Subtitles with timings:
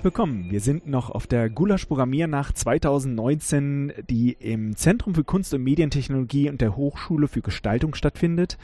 [0.00, 0.50] Herzlich willkommen.
[0.50, 6.48] Wir sind noch auf der Gulasch Programmiernacht 2019, die im Zentrum für Kunst und Medientechnologie
[6.48, 8.56] und der Hochschule für Gestaltung stattfindet.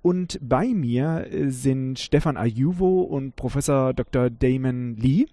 [0.00, 4.30] Und bei mir äh, sind Stefan Ayuvo und Professor Dr.
[4.30, 5.26] Damon Lee.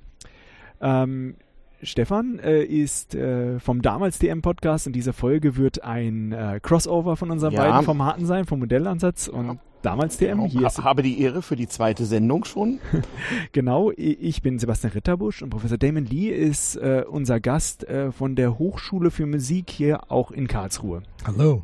[0.82, 1.36] Ähm,
[1.82, 7.16] Stefan äh, ist äh, vom damals DM Podcast und diese Folge wird ein äh, Crossover
[7.16, 7.64] von unseren ja.
[7.64, 10.46] beiden Formaten sein, vom Modellansatz und damals DM.
[10.46, 12.80] Hier ha, habe die Ehre für die zweite Sendung schon.
[13.52, 18.36] genau, ich bin Sebastian Ritterbusch und Professor Damon Lee ist äh, unser Gast äh, von
[18.36, 21.04] der Hochschule für Musik hier auch in Karlsruhe.
[21.26, 21.64] Hallo.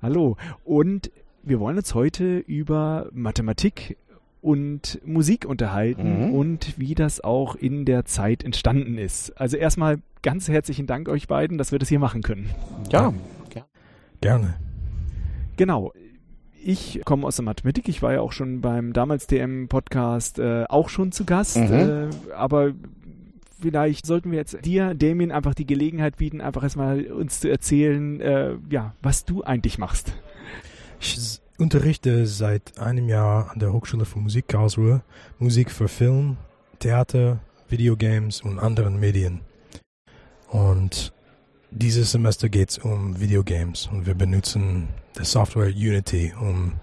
[0.00, 0.36] Hallo.
[0.64, 1.10] Und
[1.42, 3.96] wir wollen uns heute über Mathematik
[4.40, 6.34] und Musik unterhalten mhm.
[6.34, 9.30] und wie das auch in der Zeit entstanden ist.
[9.40, 12.50] Also erstmal ganz herzlichen Dank euch beiden, dass wir das hier machen können.
[12.90, 13.12] Ja,
[13.54, 13.66] ja.
[14.20, 14.54] gerne.
[15.56, 15.92] Genau.
[16.68, 17.88] Ich komme aus der Mathematik.
[17.88, 21.56] Ich war ja auch schon beim damals DM-Podcast äh, auch schon zu Gast.
[21.56, 21.72] Mhm.
[21.72, 22.74] Äh, aber
[23.58, 28.20] vielleicht sollten wir jetzt dir, Damien, einfach die Gelegenheit bieten, einfach erstmal uns zu erzählen,
[28.20, 30.12] äh, ja, was du eigentlich machst.
[31.00, 35.00] Ich unterrichte seit einem Jahr an der Hochschule für Musik Karlsruhe
[35.38, 36.36] Musik für Film,
[36.80, 37.38] Theater,
[37.70, 39.40] Videogames und anderen Medien.
[40.50, 41.14] Und
[41.70, 44.88] dieses Semester geht es um Videogames und wir benutzen
[45.18, 46.74] die Software Unity, um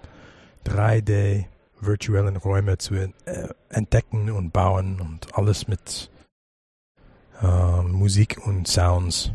[0.66, 1.46] 3D
[1.82, 3.10] virtuellen Räume zu äh,
[3.70, 6.10] entdecken und bauen und alles mit
[7.42, 9.32] äh, Musik und Sounds.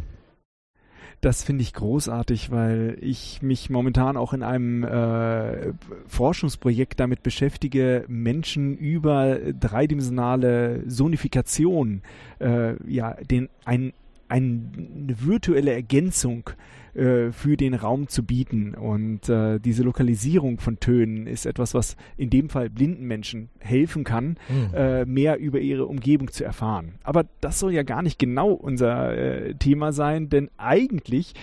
[1.21, 5.75] Das finde ich großartig, weil ich mich momentan auch in einem äh,
[6.07, 12.01] Forschungsprojekt damit beschäftige, Menschen über dreidimensionale Sonifikation,
[12.39, 13.93] äh, ja, den ein
[14.31, 14.63] eine
[15.09, 16.51] virtuelle Ergänzung
[16.95, 18.75] äh, für den Raum zu bieten.
[18.75, 24.03] Und äh, diese Lokalisierung von Tönen ist etwas, was in dem Fall blinden Menschen helfen
[24.03, 24.75] kann, mhm.
[24.75, 26.95] äh, mehr über ihre Umgebung zu erfahren.
[27.03, 31.35] Aber das soll ja gar nicht genau unser äh, Thema sein, denn eigentlich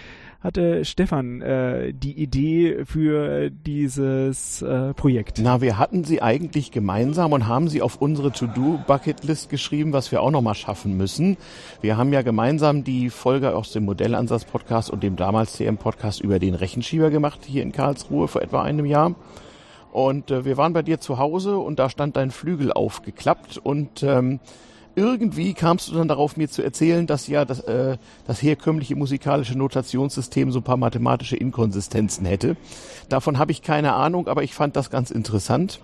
[0.47, 5.39] hatte Stefan äh, die Idee für dieses äh, Projekt?
[5.43, 10.21] Na, wir hatten sie eigentlich gemeinsam und haben sie auf unsere To-Do-Bucket-List geschrieben, was wir
[10.21, 11.35] auch nochmal schaffen müssen.
[11.81, 16.55] Wir haben ja gemeinsam die Folge aus dem Modellansatz-Podcast und dem damals CM-Podcast über den
[16.55, 19.15] Rechenschieber gemacht, hier in Karlsruhe vor etwa einem Jahr.
[19.91, 24.01] Und äh, wir waren bei dir zu Hause und da stand dein Flügel aufgeklappt und
[24.01, 24.39] ähm,
[24.97, 29.55] irgendwie kamst du dann darauf, mir zu erzählen, dass ja das, äh, das herkömmliche musikalische
[29.55, 32.57] Notationssystem so ein paar mathematische Inkonsistenzen hätte.
[33.07, 35.81] Davon habe ich keine Ahnung, aber ich fand das ganz interessant.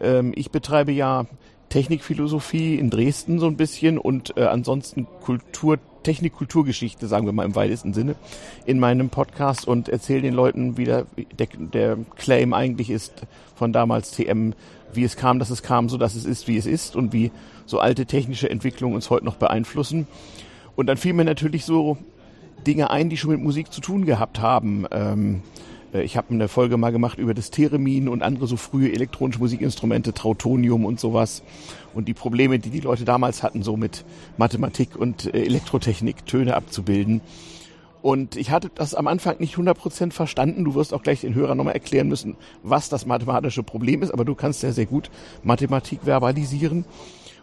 [0.00, 1.26] Ähm, ich betreibe ja
[1.68, 7.44] Technikphilosophie in Dresden so ein bisschen und äh, ansonsten Kultur, Technik, Kulturgeschichte, sagen wir mal
[7.44, 8.14] im weitesten Sinne,
[8.64, 11.04] in meinem Podcast und erzähle den Leuten, wie der,
[11.38, 14.54] der, der Claim eigentlich ist von damals TM,
[14.96, 17.30] wie es kam, dass es kam, so dass es ist, wie es ist und wie
[17.66, 20.06] so alte technische Entwicklungen uns heute noch beeinflussen.
[20.74, 21.96] Und dann fielen mir natürlich so
[22.66, 24.86] Dinge ein, die schon mit Musik zu tun gehabt haben.
[24.90, 25.42] Ähm,
[25.92, 29.38] äh, ich habe eine Folge mal gemacht über das Theremin und andere so frühe elektronische
[29.38, 31.42] Musikinstrumente, Trautonium und sowas.
[31.94, 34.04] Und die Probleme, die die Leute damals hatten, so mit
[34.36, 37.20] Mathematik und äh, Elektrotechnik Töne abzubilden.
[38.06, 40.62] Und ich hatte das am Anfang nicht 100% verstanden.
[40.62, 44.12] Du wirst auch gleich den Hörern nochmal erklären müssen, was das mathematische Problem ist.
[44.12, 45.10] Aber du kannst ja sehr gut
[45.42, 46.84] Mathematik verbalisieren.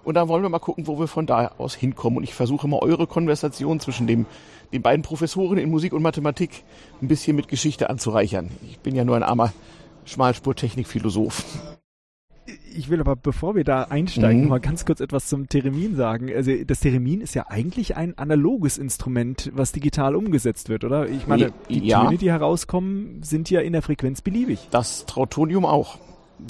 [0.05, 2.19] Und dann wollen wir mal gucken, wo wir von da aus hinkommen.
[2.19, 4.25] Und ich versuche mal eure Konversation zwischen dem,
[4.71, 6.63] den beiden Professoren in Musik und Mathematik
[7.01, 8.49] ein bisschen mit Geschichte anzureichern.
[8.69, 9.51] Ich bin ja nur ein armer
[10.05, 11.43] Schmalspurtechnikphilosoph.
[12.75, 14.49] Ich will aber, bevor wir da einsteigen, mhm.
[14.49, 16.29] mal ganz kurz etwas zum Theremin sagen.
[16.33, 21.07] Also das Theremin ist ja eigentlich ein analoges Instrument, was digital umgesetzt wird, oder?
[21.07, 22.03] Ich meine, die ja.
[22.03, 24.67] Töne, die herauskommen, sind ja in der Frequenz beliebig.
[24.71, 25.97] Das Trautonium auch.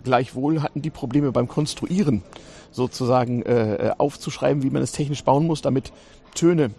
[0.04, 2.24] Gleichwohl hatten die Probleme beim Konstruieren
[2.72, 5.94] sozusagen äh, äh, aufzuschreiben, wie man es technisch bauen muss, damit
[6.34, 6.72] Töne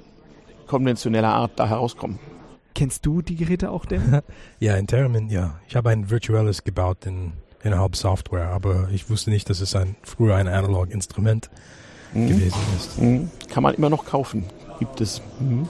[0.67, 2.19] konventioneller Art da herauskommen.
[2.75, 4.20] Kennst du die Geräte auch denn?
[4.58, 5.60] ja, in Theremin, ja.
[5.69, 7.34] Ich habe ein virtuelles gebaut in,
[7.64, 11.50] innerhalb Software, aber ich wusste nicht, dass es ein, früher ein Analog-Instrument
[12.12, 12.28] mhm.
[12.28, 13.00] gewesen ist.
[13.00, 13.31] Mhm.
[13.49, 14.44] Kann man immer noch kaufen.
[14.78, 15.22] Gibt es.
[15.40, 15.66] Mhm.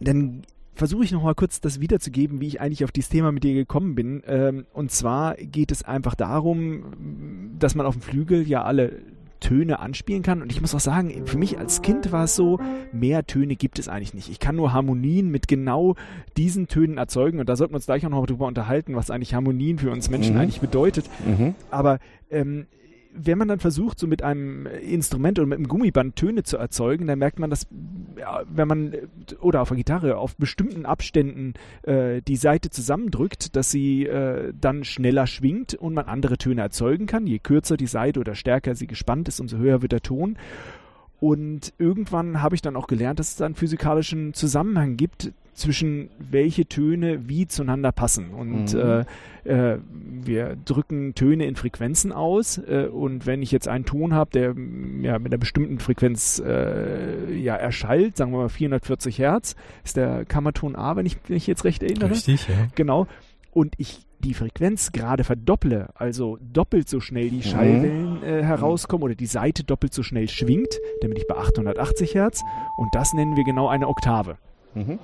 [0.00, 0.42] Dann
[0.74, 3.54] versuche ich noch mal kurz das wiederzugeben, wie ich eigentlich auf dieses Thema mit dir
[3.54, 4.22] gekommen bin.
[4.26, 8.92] Ähm, und zwar geht es einfach darum, dass man auf dem Flügel ja alle
[9.40, 10.42] Töne anspielen kann.
[10.42, 12.58] Und ich muss auch sagen, für mich als Kind war es so,
[12.92, 14.28] mehr Töne gibt es eigentlich nicht.
[14.28, 15.94] Ich kann nur Harmonien mit genau
[16.36, 17.40] diesen Tönen erzeugen.
[17.40, 20.10] Und da sollten wir uns gleich auch noch drüber unterhalten, was eigentlich Harmonien für uns
[20.10, 20.40] Menschen mhm.
[20.40, 21.06] eigentlich bedeutet.
[21.26, 21.54] Mhm.
[21.70, 21.98] Aber
[22.30, 22.66] ähm,
[23.12, 27.06] wenn man dann versucht, so mit einem Instrument oder mit einem Gummiband Töne zu erzeugen,
[27.06, 27.66] dann merkt man, dass,
[28.18, 28.94] ja, wenn man,
[29.40, 34.84] oder auf der Gitarre, auf bestimmten Abständen äh, die Seite zusammendrückt, dass sie äh, dann
[34.84, 37.26] schneller schwingt und man andere Töne erzeugen kann.
[37.26, 40.36] Je kürzer die Seite oder stärker sie gespannt ist, umso höher wird der Ton.
[41.20, 46.10] Und irgendwann habe ich dann auch gelernt, dass es da einen physikalischen Zusammenhang gibt, zwischen
[46.18, 48.30] welche Töne wie zueinander passen.
[48.30, 49.04] Und mhm.
[49.44, 52.58] äh, äh, wir drücken Töne in Frequenzen aus.
[52.58, 54.54] Äh, und wenn ich jetzt einen Ton habe, der
[55.02, 60.24] ja, mit einer bestimmten Frequenz äh, ja, erschallt, sagen wir mal 440 Hertz, ist der
[60.24, 62.10] Kammerton A, wenn ich mich jetzt recht erinnere.
[62.10, 62.54] Richtig, ja.
[62.74, 63.06] Genau.
[63.52, 67.42] Und ich die Frequenz gerade verdopple, also doppelt so schnell die mhm.
[67.42, 72.42] Schallwellen äh, herauskommen oder die Seite doppelt so schnell schwingt, damit ich bei 880 Hertz
[72.76, 74.36] und das nennen wir genau eine Oktave.
[74.74, 74.98] Mhm.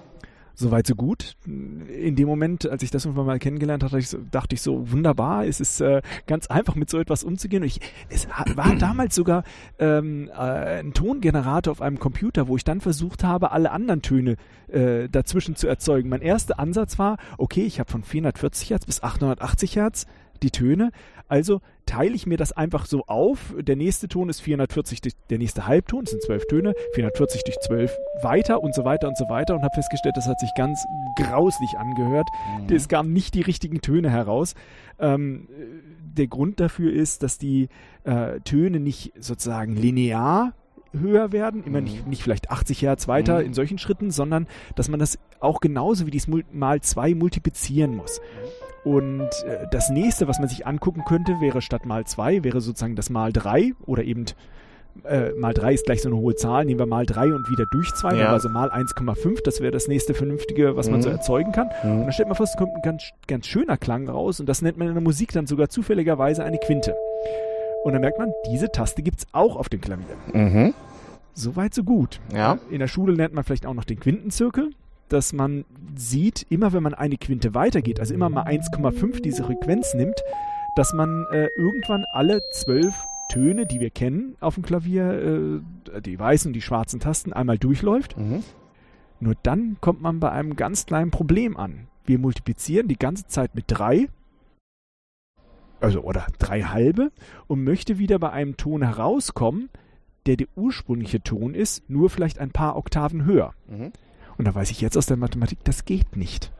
[0.56, 1.34] Soweit so gut.
[1.46, 4.90] In dem Moment, als ich das irgendwann mal kennengelernt hatte, ich so, dachte ich so,
[4.92, 7.62] wunderbar, es ist äh, ganz einfach mit so etwas umzugehen.
[7.62, 9.42] Und ich, es war damals sogar
[9.80, 14.36] ähm, äh, ein Tongenerator auf einem Computer, wo ich dann versucht habe, alle anderen Töne
[14.68, 16.08] äh, dazwischen zu erzeugen.
[16.08, 20.06] Mein erster Ansatz war, okay, ich habe von 440 Hertz bis 880 Hertz
[20.42, 20.90] die Töne,
[21.28, 23.54] also teile ich mir das einfach so auf.
[23.58, 27.58] Der nächste Ton ist 440 durch der nächste Halbton, das sind zwölf Töne, 440 durch
[27.60, 30.84] 12 weiter und so weiter und so weiter und habe festgestellt, das hat sich ganz
[31.16, 32.28] grauslich angehört.
[32.60, 32.74] Mhm.
[32.74, 34.54] Es kamen nicht die richtigen Töne heraus.
[34.98, 35.48] Ähm,
[36.16, 37.68] der Grund dafür ist, dass die
[38.04, 40.52] äh, Töne nicht sozusagen linear
[40.92, 41.84] höher werden, immer mhm.
[41.84, 43.46] nicht, nicht vielleicht 80 Hertz weiter mhm.
[43.46, 44.46] in solchen Schritten, sondern
[44.76, 48.20] dass man das auch genauso wie dies mal zwei multiplizieren muss.
[48.84, 52.96] Und äh, das nächste, was man sich angucken könnte, wäre statt mal 2, wäre sozusagen
[52.96, 54.26] das mal 3 oder eben
[55.04, 57.64] äh, mal 3 ist gleich so eine hohe Zahl, nehmen wir mal 3 und wieder
[57.70, 58.28] durch 2, ja.
[58.28, 60.92] also mal 1,5, das wäre das nächste vernünftige, was mhm.
[60.92, 61.68] man so erzeugen kann.
[61.82, 61.90] Mhm.
[61.92, 64.62] Und dann stellt man fest, es kommt ein ganz, ganz schöner Klang raus und das
[64.62, 66.94] nennt man in der Musik dann sogar zufälligerweise eine Quinte.
[67.84, 70.16] Und dann merkt man, diese Taste gibt es auch auf dem Klavier.
[70.32, 70.74] Mhm.
[71.34, 72.20] Soweit, so gut.
[72.32, 72.58] Ja.
[72.70, 74.70] In der Schule lernt man vielleicht auch noch den Quintenzirkel
[75.08, 75.64] dass man
[75.94, 80.20] sieht, immer wenn man eine Quinte weitergeht, also immer mal 1,5 diese Frequenz nimmt,
[80.76, 82.94] dass man äh, irgendwann alle zwölf
[83.28, 85.62] Töne, die wir kennen auf dem Klavier,
[85.94, 88.16] äh, die weißen und die schwarzen Tasten, einmal durchläuft.
[88.18, 88.42] Mhm.
[89.20, 91.88] Nur dann kommt man bei einem ganz kleinen Problem an.
[92.04, 94.08] Wir multiplizieren die ganze Zeit mit drei,
[95.80, 97.10] also oder drei halbe,
[97.46, 99.70] und möchte wieder bei einem Ton herauskommen,
[100.26, 103.54] der der ursprüngliche Ton ist, nur vielleicht ein paar Oktaven höher.
[103.68, 103.92] Mhm.
[104.38, 106.52] Und da weiß ich jetzt aus der Mathematik, das geht nicht.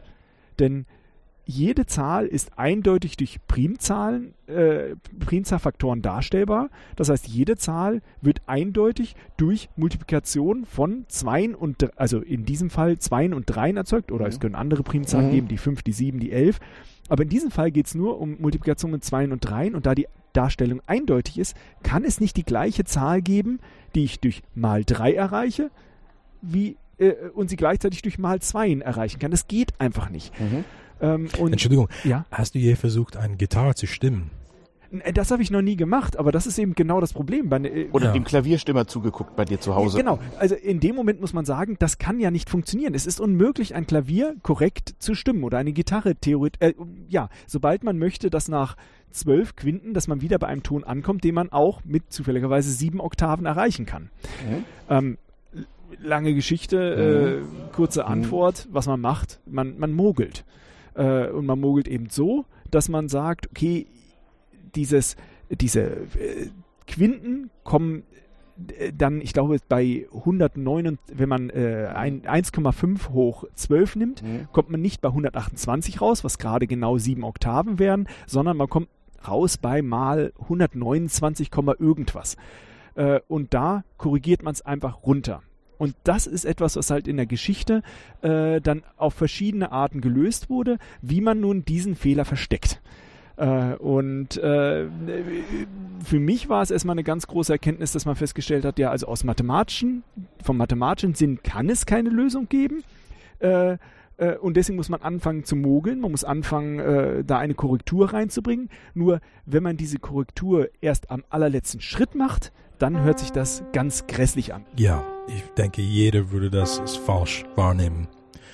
[0.59, 0.87] Denn
[1.47, 6.71] jede Zahl ist eindeutig durch Primzahlen, äh, Primzahlfaktoren darstellbar.
[6.97, 12.99] Das heißt, jede Zahl wird eindeutig durch Multiplikation von Zweien und, also in diesem Fall
[12.99, 14.11] Zweien und Dreien erzeugt.
[14.11, 14.31] Oder mhm.
[14.31, 15.33] es können andere Primzahlen mhm.
[15.33, 16.61] geben, die 5, die 7, die 11.
[17.09, 19.75] Aber in diesem Fall geht es nur um Multiplikation mit Zweien und Dreien.
[19.75, 23.61] Und da die Darstellung eindeutig ist, kann es nicht die gleiche Zahl geben,
[23.95, 25.71] die ich durch mal 3 erreiche,
[26.41, 29.31] wie äh, und sie gleichzeitig durch mal 2 erreichen kann.
[29.31, 30.33] Das geht einfach nicht.
[30.41, 30.65] Mhm.
[31.01, 32.25] Ähm, Entschuldigung, ja?
[32.31, 34.31] hast du je versucht, eine Gitarre zu stimmen?
[35.03, 37.49] Äh, das habe ich noch nie gemacht, aber das ist eben genau das Problem.
[37.49, 38.13] Bei, äh, Oder ja.
[38.13, 39.99] dem Klavierstimmer zugeguckt bei dir zu Hause.
[39.99, 42.95] Genau, also in dem Moment muss man sagen, das kann ja nicht funktionieren.
[42.95, 46.61] Es ist unmöglich, ein Klavier korrekt zu stimmen oder eine Gitarre theoretisch.
[46.61, 46.75] Äh,
[47.09, 48.77] ja, sobald man möchte, dass nach
[49.11, 53.01] zwölf Quinten, dass man wieder bei einem Ton ankommt, den man auch mit zufälligerweise sieben
[53.01, 54.11] Oktaven erreichen kann.
[54.49, 54.65] Mhm.
[54.91, 55.19] Ähm,
[56.01, 57.69] lange Geschichte, mhm.
[57.69, 58.09] äh, kurze mhm.
[58.09, 60.45] Antwort, was man macht, man, man mogelt.
[60.95, 63.87] Äh, und man mogelt eben so, dass man sagt, okay,
[64.75, 65.17] dieses,
[65.51, 66.49] diese äh,
[66.87, 68.05] Quinten kommen
[68.79, 74.49] äh, dann, ich glaube, bei 109, wenn man äh, 1,5 hoch 12 nimmt, mhm.
[74.53, 78.89] kommt man nicht bei 128 raus, was gerade genau sieben Oktaven wären, sondern man kommt
[79.27, 82.37] raus bei mal 129, irgendwas.
[82.95, 85.43] Äh, und da korrigiert man es einfach runter.
[85.79, 87.83] Und das ist etwas, was halt in der Geschichte
[88.23, 92.81] äh, dann auf verschiedene Arten gelöst wurde, wie man nun diesen Fehler versteckt.
[93.37, 94.87] Äh, und äh,
[96.05, 99.07] für mich war es erstmal eine ganz große Erkenntnis, dass man festgestellt hat, ja, also
[99.07, 100.05] aus mathematischen,
[100.43, 102.85] vom mathematischen Sinn kann es keine Lösung geben.
[103.41, 103.79] Äh,
[104.19, 108.13] äh und deswegen muss man anfangen zu mogeln, man muss anfangen, äh, da eine Korrektur
[108.13, 108.71] reinzubringen.
[108.95, 114.07] Nur wenn man diese Korrektur erst am allerletzten Schritt macht, dann hört sich das ganz
[114.07, 114.65] grässlich an.
[114.77, 118.09] Ja, ich denke, jeder würde das als falsch wahrnehmen.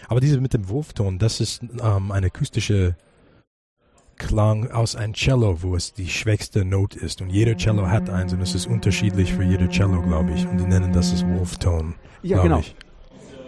[0.09, 2.97] Aber diese mit dem Wurfton, das ist ähm, eine akustische
[4.17, 7.23] Klang aus einem Cello, wo es die schwächste Note ist.
[7.23, 10.47] Und jeder Cello hat eins und es ist unterschiedlich für jeder Cello, glaube ich.
[10.47, 11.95] Und die nennen das das Wolf-Tone.
[12.23, 12.59] Ja, genau.
[12.59, 12.75] Ich.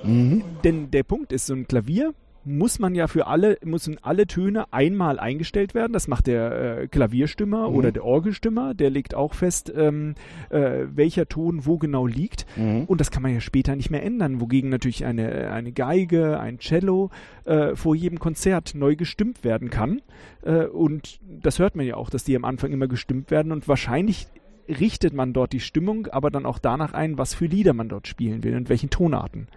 [0.02, 0.42] Mhm.
[0.64, 2.14] Denn der Punkt ist, so ein Klavier
[2.44, 5.92] muss man ja für alle, müssen alle Töne einmal eingestellt werden.
[5.92, 7.76] Das macht der äh, Klavierstimmer Mhm.
[7.76, 8.74] oder der Orgelstimmer.
[8.74, 10.14] Der legt auch fest, ähm,
[10.50, 12.46] äh, welcher Ton wo genau liegt.
[12.56, 12.84] Mhm.
[12.86, 14.40] Und das kann man ja später nicht mehr ändern.
[14.40, 17.10] Wogegen natürlich eine, eine Geige, ein Cello
[17.44, 20.02] äh, vor jedem Konzert neu gestimmt werden kann.
[20.42, 23.52] Äh, und das hört man ja auch, dass die am Anfang immer gestimmt werden.
[23.52, 24.26] Und wahrscheinlich
[24.68, 28.06] richtet man dort die Stimmung, aber dann auch danach ein, was für Lieder man dort
[28.06, 29.48] spielen will und welchen Tonarten.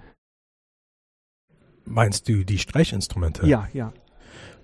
[1.86, 3.46] Meinst du die Streichinstrumente?
[3.48, 3.94] Ja, ja.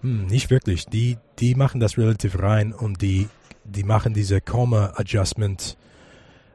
[0.02, 0.86] Hm, nicht wirklich.
[0.88, 3.30] Die, die machen das relativ rein und die,
[3.64, 5.78] die machen diese Comma-Adjustment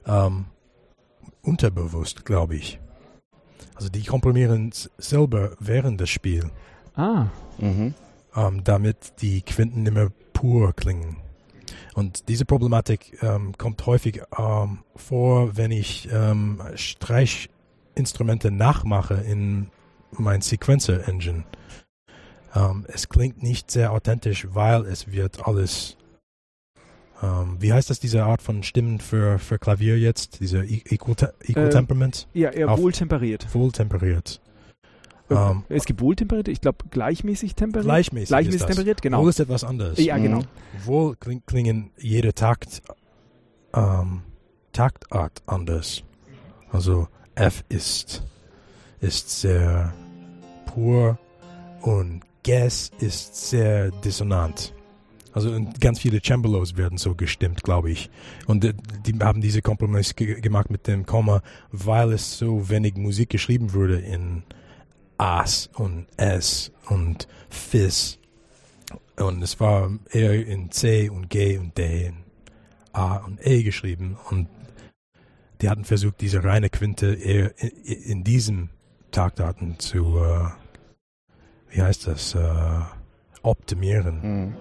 [0.06, 0.46] ähm,
[1.42, 2.80] unterbewusst, glaube ich.
[3.76, 6.46] Also die komprimieren selber während des Spiels,
[6.96, 7.26] Ah,
[7.58, 7.94] Mhm.
[8.34, 11.18] ähm, damit die Quinten immer pur klingen.
[11.94, 19.68] Und diese Problematik ähm, kommt häufig ähm, vor, wenn ich ähm, Streichinstrumente nachmache in
[20.12, 21.44] mein Sequencer Engine.
[22.54, 25.96] Ähm, es klingt nicht sehr authentisch, weil es wird alles.
[27.22, 30.40] Ähm, wie heißt das, diese Art von Stimmen für, für Klavier jetzt?
[30.40, 32.28] Diese Equal, Equal Ähm, Temperament?
[32.34, 33.52] ja, eher Auf- wohltemperiert.
[33.54, 34.40] Wohltemperiert.
[35.30, 37.86] Äh, Ähm, es gibt wohltemperiert, ich glaube gleichmäßig temperiert.
[37.86, 38.28] gleichmäßig.
[38.28, 38.76] Gleichmäßig ist das.
[38.76, 39.22] temperiert, genau.
[39.22, 39.98] Wohl ist etwas anderes.
[39.98, 40.40] ja, genau.
[40.40, 40.46] Mhm.
[40.84, 42.82] Wohl kling, klingen jede Takt,
[43.74, 44.22] ähm,
[44.72, 46.02] Taktart anders.
[46.70, 48.22] Also F ist,
[49.00, 49.92] ist sehr
[50.66, 51.18] pur
[51.82, 54.72] und Ges ist sehr dissonant.
[55.32, 58.08] Also ganz viele Cembalos werden so gestimmt, glaube ich.
[58.46, 63.28] Und die haben diese Kompromiss ge gemacht mit dem Komma, weil es so wenig Musik
[63.30, 64.44] geschrieben wurde in
[65.18, 68.18] As und S und Fis.
[69.16, 72.26] Und es war eher in C und G und D und
[72.96, 74.16] A und E geschrieben.
[74.30, 74.48] Und
[75.60, 77.52] die hatten versucht, diese reine Quinte eher
[77.84, 78.70] in diesem
[79.10, 80.48] Taktarten zu, äh,
[81.70, 82.40] wie heißt das, äh,
[83.42, 84.20] optimieren.
[84.22, 84.54] Mhm.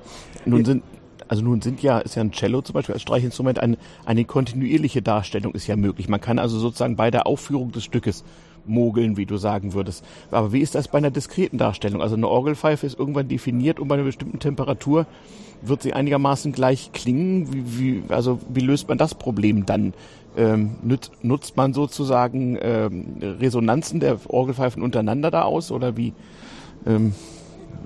[0.45, 0.83] Nun sind,
[1.27, 5.01] also nun sind ja, ist ja ein Cello zum Beispiel als Streichinstrument eine, eine kontinuierliche
[5.01, 6.07] Darstellung ist ja möglich.
[6.07, 8.23] Man kann also sozusagen bei der Aufführung des Stückes
[8.67, 10.03] mogeln, wie du sagen würdest.
[10.31, 12.01] Aber wie ist das bei einer diskreten Darstellung?
[12.01, 15.05] Also eine Orgelpfeife ist irgendwann definiert und bei einer bestimmten Temperatur
[15.61, 17.53] wird sie einigermaßen gleich klingen.
[17.53, 19.93] Wie, wie, also wie löst man das Problem dann?
[20.37, 26.13] Ähm, nützt, nutzt man sozusagen ähm, Resonanzen der Orgelpfeifen untereinander da aus oder wie
[26.85, 27.13] ähm,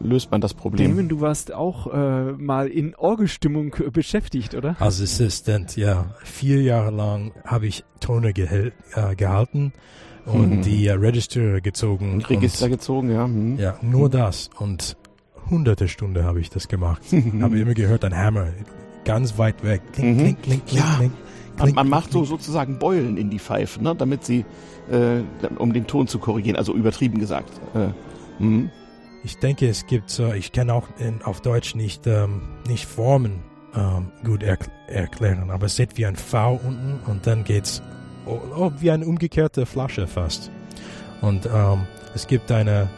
[0.02, 0.90] löst man das Problem?
[0.92, 4.76] Damon, du warst auch äh, mal in Orgelstimmung äh, beschäftigt, oder?
[4.80, 6.06] Als Assistent, ja.
[6.24, 9.74] Vier Jahre lang habe ich Tone gehel- äh, gehalten
[10.26, 10.62] und Mhm.
[10.64, 12.22] die äh, Register gezogen.
[12.28, 13.26] Register und, gezogen, ja.
[13.26, 13.58] Hm.
[13.60, 14.50] ja, nur das.
[14.58, 14.98] Und
[15.52, 17.02] hunderte Stunden habe ich das gemacht.
[17.42, 18.48] habe immer gehört, ein Hammer.
[19.06, 19.82] Ganz weit weg.
[19.94, 20.18] Kling, Mhm.
[20.20, 20.96] kling, kling, kling, Ja.
[20.98, 21.12] kling.
[21.60, 24.46] Man, man macht so sozusagen Beulen in die Pfeife, ne, damit sie,
[24.90, 25.22] äh,
[25.58, 27.52] um den Ton zu korrigieren, also übertrieben gesagt.
[27.76, 27.90] Äh,
[28.40, 28.70] hm.
[29.24, 33.44] Ich denke, es gibt, äh, ich kann auch in, auf Deutsch nicht, ähm, nicht Formen
[33.76, 37.84] ähm, gut erk erklären, aber es sieht wie ein V unten und dann geht's
[38.26, 40.50] oh, oh, wie eine umgekehrte Flasche fast.
[41.22, 41.86] Und ähm,
[42.16, 42.90] es gibt eine,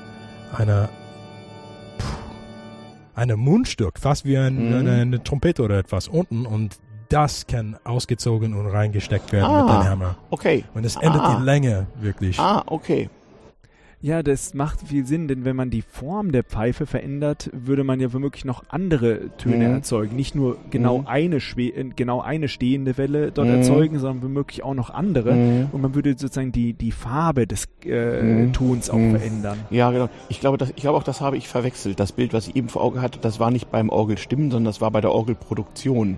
[0.55, 0.87] eine,
[3.15, 4.73] eine Mundstück, fast wie ein, Mhm.
[4.75, 6.77] eine, eine Trompete oder etwas unten und
[7.11, 9.79] das kann ausgezogen und reingesteckt werden mit Ah.
[9.79, 10.15] einem Hammer.
[10.29, 10.63] Okay.
[10.73, 11.37] Und es ändert Ah.
[11.39, 12.39] die Länge wirklich.
[12.39, 13.09] Ah, okay.
[14.03, 17.99] Ja, das macht viel Sinn, denn wenn man die Form der Pfeife verändert, würde man
[17.99, 19.75] ja womöglich noch andere Töne Mhm.
[19.75, 20.15] erzeugen.
[20.15, 21.05] Nicht nur genau, Mhm.
[21.07, 23.53] eine äh, genau eine stehende Welle dort Mhm.
[23.57, 25.33] erzeugen, sondern womöglich auch noch andere.
[25.35, 25.67] Mhm.
[25.71, 28.53] Und man würde sozusagen die, die Farbe des äh, Mhm.
[28.53, 29.11] Tons auch Mhm.
[29.11, 29.59] verändern.
[29.69, 30.09] Ja, genau.
[30.29, 31.99] Ich glaube, das, ich glaube auch, das habe ich verwechselt.
[31.99, 34.81] Das Bild, was ich eben vor Augen hatte, das war nicht beim Orgelstimmen, sondern das
[34.81, 36.17] war bei der Orgelproduktion.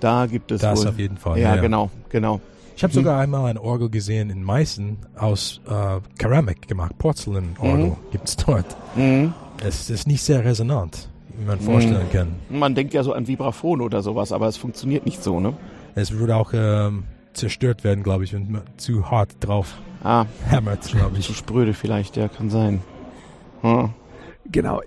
[0.00, 0.88] Da gibt es das wohl.
[0.88, 1.38] auf jeden Fall.
[1.38, 2.40] ja, genau, genau.
[2.76, 2.96] Ich habe Mhm.
[2.96, 7.96] sogar einmal ein Orgel gesehen in Meißen aus äh, Keramik gemacht, Porzellanorgel Mhm.
[8.12, 8.66] gibt's dort.
[8.94, 9.32] Mhm.
[9.64, 12.28] Es ist nicht sehr resonant, wie man vorstellen kann.
[12.50, 15.54] Man denkt ja so an Vibraphon oder sowas, aber es funktioniert nicht so, ne?
[15.94, 20.82] Es würde auch ähm, zerstört werden, glaube ich, wenn man zu hart drauf Ah, hämmert,
[20.92, 21.36] glaube zu ich.
[21.38, 22.82] spröde vielleicht, ja, kann sein.
[23.62, 23.88] Hm.
[24.52, 24.82] Genau.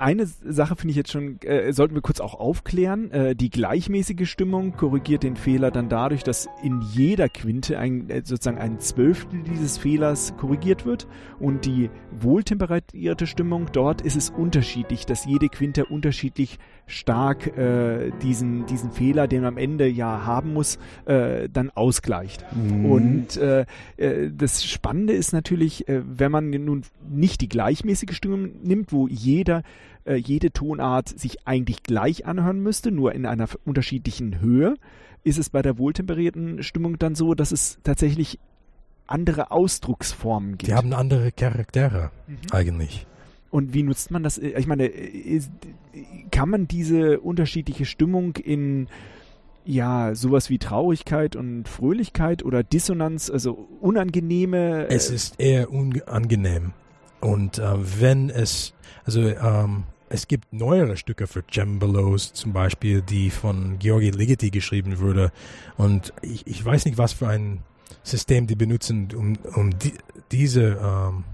[0.00, 3.10] Eine Sache finde ich jetzt schon, äh, sollten wir kurz auch aufklären.
[3.10, 8.22] Äh, die gleichmäßige Stimmung korrigiert den Fehler dann dadurch, dass in jeder Quinte ein, äh,
[8.24, 11.06] sozusagen ein Zwölftel dieses Fehlers korrigiert wird.
[11.38, 18.64] Und die wohltemperierte Stimmung, dort ist es unterschiedlich, dass jede Quinte unterschiedlich stark äh, diesen,
[18.64, 22.46] diesen Fehler, den man am Ende ja haben muss, äh, dann ausgleicht.
[22.56, 22.86] Mhm.
[22.86, 23.66] Und äh,
[24.34, 29.62] das Spannende ist natürlich, wenn man nun nicht die gleichmäßige Stimmung nimmt, wo jeder
[30.04, 34.74] äh, jede Tonart sich eigentlich gleich anhören müsste, nur in einer unterschiedlichen Höhe,
[35.22, 38.38] ist es bei der wohltemperierten Stimmung dann so, dass es tatsächlich
[39.06, 40.68] andere Ausdrucksformen gibt.
[40.68, 42.36] Die haben andere Charaktere mhm.
[42.52, 43.06] eigentlich.
[43.50, 44.38] Und wie nutzt man das?
[44.38, 44.90] Ich meine,
[46.30, 48.86] kann man diese unterschiedliche Stimmung in
[49.64, 54.86] ja, sowas wie Traurigkeit und Fröhlichkeit oder Dissonanz, also unangenehme.
[54.88, 56.72] Äh es ist eher unangenehm.
[57.20, 58.74] Und äh, wenn es,
[59.04, 64.98] also ähm, es gibt neuere Stücke für Cembalos zum Beispiel, die von Georgi Ligeti geschrieben
[64.98, 65.30] wurde.
[65.76, 67.62] Und ich, ich weiß nicht, was für ein
[68.02, 69.94] System die benutzen, um, um die,
[70.32, 71.24] diese ähm,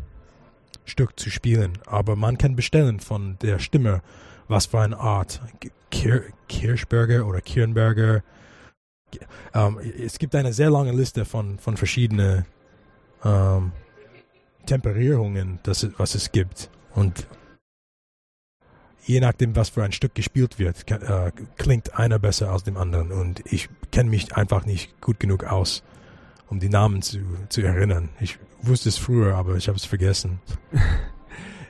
[0.85, 1.79] Stück zu spielen.
[1.87, 4.03] Aber man kann bestellen von der Stimme,
[4.49, 5.41] was für eine Art.
[5.91, 8.23] Kir Kirschberger oder Kirnberger.
[9.55, 12.45] Ähm, es gibt eine sehr lange Liste von, von verschiedenen
[13.25, 13.73] ähm,
[14.67, 16.71] Temperierungen, das, was es gibt.
[16.95, 17.27] Und
[19.05, 23.13] je nachdem, was für ein Stück gespielt wird, äh, klingt einer besser als dem anderen.
[23.13, 25.83] Und ich kenne mich einfach nicht gut genug aus,
[26.49, 27.19] um die Namen zu,
[27.49, 28.11] zu erinnern.
[28.21, 30.41] Ich wusste es früher, aber ich habe es vergessen.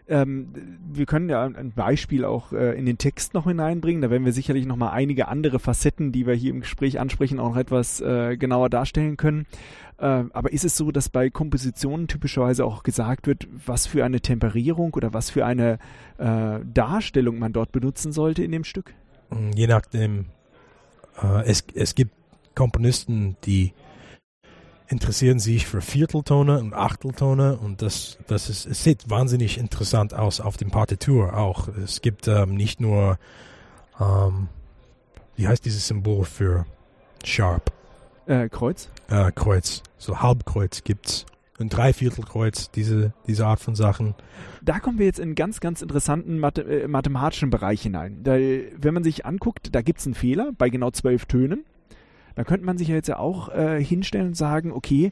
[0.08, 0.48] Ähm,
[0.88, 4.02] wir können ja ein Beispiel auch äh, in den Text noch hineinbringen.
[4.02, 7.40] Da werden wir sicherlich noch mal einige andere Facetten, die wir hier im Gespräch ansprechen,
[7.40, 9.46] auch noch etwas äh, genauer darstellen können.
[9.98, 14.20] Äh, aber ist es so, dass bei Kompositionen typischerweise auch gesagt wird, was für eine
[14.20, 15.78] Temperierung oder was für eine
[16.18, 18.94] äh, Darstellung man dort benutzen sollte in dem Stück?
[19.30, 20.26] Mm, je nachdem.
[21.20, 22.12] Äh, es, es gibt
[22.54, 23.72] Komponisten, die
[24.88, 30.40] interessieren sich für Vierteltone und Achteltone und das, das ist, es sieht wahnsinnig interessant aus
[30.40, 31.68] auf dem Partitur auch.
[31.68, 33.18] Es gibt ähm, nicht nur,
[34.00, 34.48] ähm,
[35.36, 36.66] wie heißt dieses Symbol für
[37.24, 37.72] Sharp?
[38.26, 38.88] Äh, Kreuz?
[39.08, 39.82] Äh, Kreuz.
[39.98, 41.26] So Halbkreuz gibt's.
[41.58, 44.14] Ein Dreiviertelkreuz, diese, diese Art von Sachen.
[44.60, 48.22] Da kommen wir jetzt in einen ganz, ganz interessanten Mathe äh, mathematischen Bereich hinein.
[48.24, 51.64] Da, wenn man sich anguckt, da gibt es einen Fehler bei genau zwölf Tönen.
[52.36, 55.10] Da könnte man sich ja jetzt ja auch äh, hinstellen und sagen, okay,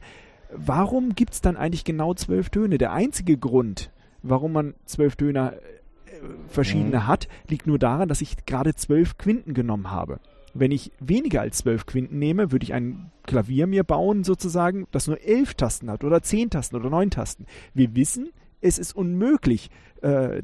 [0.51, 2.77] warum gibt es dann eigentlich genau zwölf Töne?
[2.77, 6.11] Der einzige Grund, warum man zwölf Töne äh,
[6.47, 7.07] verschiedene mhm.
[7.07, 10.19] hat, liegt nur daran, dass ich gerade zwölf Quinten genommen habe.
[10.53, 15.07] Wenn ich weniger als zwölf Quinten nehme, würde ich ein Klavier mir bauen, sozusagen, das
[15.07, 17.45] nur elf Tasten hat oder zehn Tasten oder neun Tasten.
[17.73, 18.29] Wir wissen,
[18.61, 19.69] es ist unmöglich,
[20.05, 20.43] äh,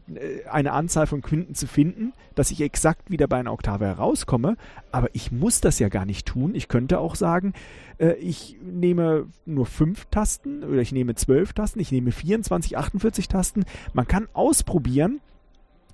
[0.50, 4.58] eine Anzahl von Quinten zu finden, dass ich exakt wieder bei einer Oktave herauskomme.
[4.91, 6.56] Aber ich muss das ja gar nicht tun.
[6.56, 7.54] Ich könnte auch sagen,
[8.00, 13.28] äh, ich nehme nur fünf Tasten oder ich nehme zwölf Tasten, ich nehme 24, 48
[13.28, 13.65] Tasten.
[13.93, 15.21] Man kann ausprobieren,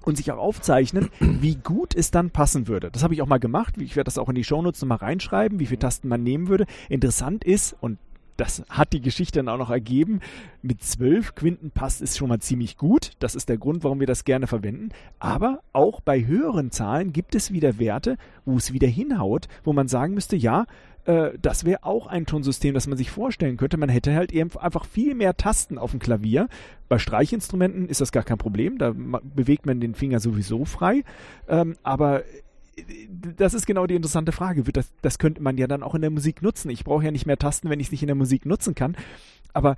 [0.08, 2.90] und sich auch aufzeichnen, wie gut es dann passen würde.
[2.90, 3.76] Das habe ich auch mal gemacht.
[3.78, 6.66] Ich werde das auch in die Shownotes nochmal reinschreiben, wie viele Tasten man nehmen würde.
[6.88, 8.00] Interessant ist, und
[8.38, 10.22] das hat die Geschichte dann auch noch ergeben.
[10.62, 13.12] Mit zwölf Quinten passt es schon mal ziemlich gut.
[13.20, 14.90] Das ist der Grund, warum wir das gerne verwenden.
[15.20, 19.88] Aber auch bei höheren Zahlen gibt es wieder Werte, wo es wieder hinhaut, wo man
[19.88, 20.66] sagen müsste, ja,
[21.06, 23.78] äh, das wäre auch ein Tonsystem, das man sich vorstellen könnte.
[23.78, 26.48] Man hätte halt eben einfach viel mehr Tasten auf dem Klavier.
[26.90, 28.78] Bei Streichinstrumenten ist das gar kein Problem.
[28.78, 31.04] Da bewegt man den Finger sowieso frei.
[31.48, 32.24] Ähm, aber
[33.38, 34.64] das ist genau die interessante Frage.
[34.64, 36.70] Das, das könnte man ja dann auch in der Musik nutzen.
[36.70, 38.96] Ich brauche ja nicht mehr Tasten, wenn ich es nicht in der Musik nutzen kann.
[39.54, 39.76] Aber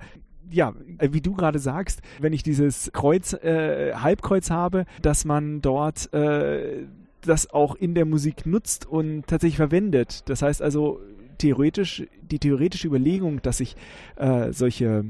[0.50, 6.12] ja, wie du gerade sagst, wenn ich dieses Kreuz, äh, Halbkreuz habe, dass man dort
[6.12, 6.86] äh,
[7.22, 10.28] das auch in der Musik nutzt und tatsächlich verwendet.
[10.28, 11.00] Das heißt also
[11.38, 13.76] theoretisch, die theoretische Überlegung, dass ich
[14.16, 15.04] äh, solche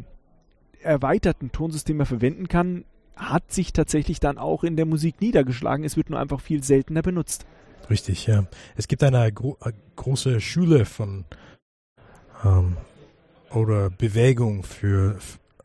[0.82, 2.84] erweiterten Tonsysteme verwenden kann,
[3.16, 5.84] hat sich tatsächlich dann auch in der Musik niedergeschlagen.
[5.84, 7.44] Es wird nur einfach viel seltener benutzt.
[7.90, 8.44] Richtig, ja.
[8.76, 9.58] Es gibt eine gro
[9.96, 11.24] große Schule von
[12.44, 12.76] ähm,
[13.50, 15.18] oder Bewegung für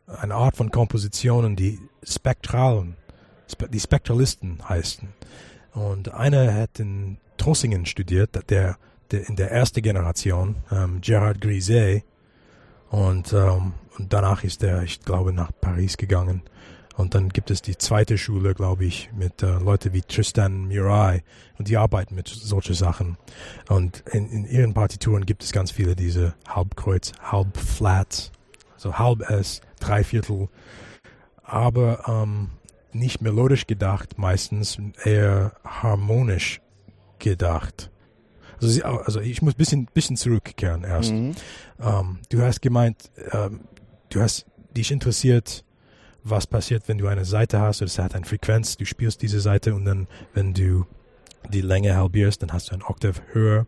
[0.06, 2.96] eine Art von Kompositionen, die Spektralen,
[3.50, 5.08] Spe die Spektralisten heißen.
[5.72, 8.76] Und einer hat in Trossingen studiert, der,
[9.10, 12.02] der in der ersten Generation, ähm, Gerard Griset,
[12.90, 16.42] und, ähm, und danach ist er, ich glaube, nach Paris gegangen.
[16.96, 21.22] Und dann gibt es die zweite Schule, glaube ich, mit äh, Leute wie Tristan Murai
[21.58, 23.18] und die arbeiten mit solchen Sachen.
[23.68, 28.32] Und in, in ihren Partituren gibt es ganz viele diese Halbkreuz, Halbflats,
[28.74, 30.48] also halb S, Dreiviertel,
[31.42, 32.48] aber ähm,
[32.92, 36.62] nicht melodisch gedacht, meistens eher harmonisch
[37.18, 37.90] gedacht.
[38.54, 41.12] Also, sie, also ich muss ein bisschen, bisschen zurückkehren erst.
[41.12, 41.34] Mhm.
[41.78, 43.60] Ähm, du hast gemeint, ähm,
[44.08, 45.65] du hast dich interessiert,
[46.28, 49.74] was passiert, wenn du eine Seite hast, es hat eine Frequenz, du spielst diese Seite
[49.74, 50.86] und dann, wenn du
[51.50, 53.66] die Länge halbierst, dann hast du ein Oktav höher.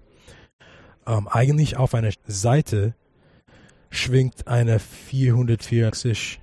[1.06, 2.94] Ähm, eigentlich auf einer Seite
[3.90, 6.40] schwingt eine 484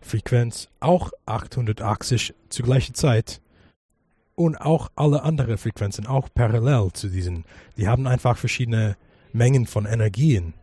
[0.00, 3.40] Frequenz auch 880 zur gleichen Zeit
[4.34, 7.44] und auch alle anderen Frequenzen, auch parallel zu diesen.
[7.76, 8.96] Die haben einfach verschiedene
[9.32, 10.54] Mengen von Energien.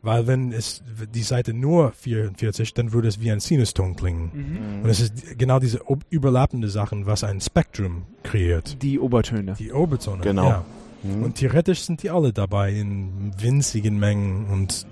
[0.00, 0.82] Weil wenn es
[1.12, 4.30] die Seite nur 44, dann würde es wie ein Sinuston klingen.
[4.32, 4.82] Mhm.
[4.84, 8.80] Und es ist genau diese überlappende Sachen, was ein Spektrum kreiert.
[8.82, 9.54] Die Obertöne.
[9.58, 10.22] Die Obertöne.
[10.22, 10.48] Genau.
[10.48, 10.64] Ja.
[11.02, 11.24] Mhm.
[11.24, 14.86] Und theoretisch sind die alle dabei in winzigen Mengen und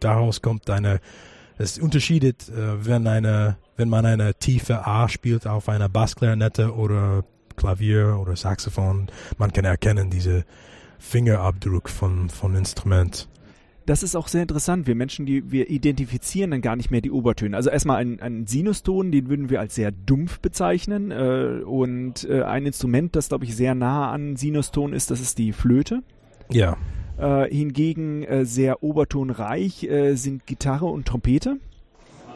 [0.00, 1.00] daraus kommt eine,
[1.58, 7.24] es unterscheidet, äh, wenn eine, wenn man eine tiefe A spielt auf einer Bassklarinette oder
[7.56, 10.44] Klavier oder Saxophon, man kann erkennen diese
[10.98, 13.28] Fingerabdruck von, von Instrument.
[13.86, 14.88] Das ist auch sehr interessant.
[14.88, 17.56] Wir Menschen, die wir identifizieren dann gar nicht mehr die Obertöne.
[17.56, 21.12] Also erstmal ein, ein Sinuston, den würden wir als sehr dumpf bezeichnen.
[21.12, 25.38] Äh, und äh, ein Instrument, das glaube ich sehr nah an Sinuston ist, das ist
[25.38, 26.02] die Flöte.
[26.50, 26.76] Ja.
[27.16, 31.58] Äh, hingegen äh, sehr obertonreich äh, sind Gitarre und Trompete.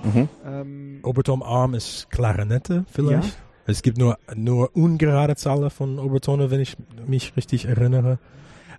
[0.04, 0.28] Mhm.
[0.46, 3.36] Ähm, Obertonarm ist Klarinette vielleicht.
[3.66, 8.18] Es gibt nur, nur ungerade Zahlen von Obertone, wenn ich mich richtig erinnere.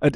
[0.01, 0.11] Äh,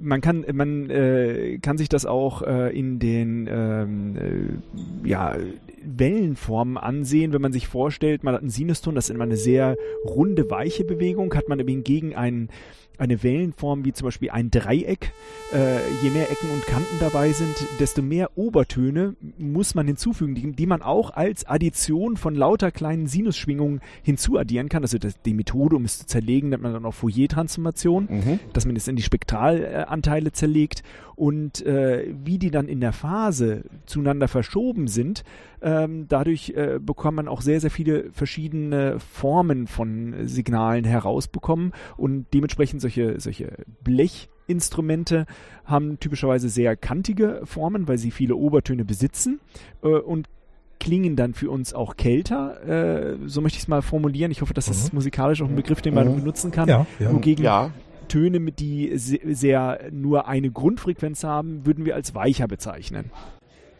[0.00, 5.36] man kann man äh, kann sich das auch äh, in den ähm, äh, ja,
[5.82, 9.76] Wellenformen ansehen, wenn man sich vorstellt, man hat einen Sinuston, das ist immer eine sehr
[10.04, 12.50] runde, weiche Bewegung, hat man hingegen einen
[13.00, 15.12] eine Wellenform wie zum Beispiel ein Dreieck,
[15.52, 20.52] äh, je mehr Ecken und Kanten dabei sind, desto mehr Obertöne muss man hinzufügen, die,
[20.52, 24.82] die man auch als Addition von lauter kleinen Sinusschwingungen hinzuaddieren kann.
[24.82, 28.40] Also das, die Methode, um es zu zerlegen, nennt man dann auch Fourier-Transformation Mhm.
[28.52, 30.82] dass man es in die Spektralanteile zerlegt
[31.16, 35.22] und äh, wie die dann in der Phase zueinander verschoben sind,
[35.62, 42.26] ähm, dadurch äh, bekommt man auch sehr, sehr viele verschiedene Formen von Signalen herausbekommen und
[42.32, 43.52] dementsprechend solche, solche
[43.84, 45.26] Blechinstrumente
[45.64, 49.40] haben typischerweise sehr kantige Formen, weil sie viele Obertöne besitzen
[49.82, 50.28] äh, und
[50.78, 54.30] klingen dann für uns auch kälter, äh, so möchte ich es mal formulieren.
[54.30, 56.16] Ich hoffe, das ist musikalisch auch ein Begriff, den man Mhm.
[56.16, 56.68] benutzen kann.
[56.68, 57.12] Ja, ja.
[57.12, 57.70] Wogegen Ja,
[58.08, 63.10] Töne, mit die se sehr nur eine Grundfrequenz haben, würden wir als weicher bezeichnen.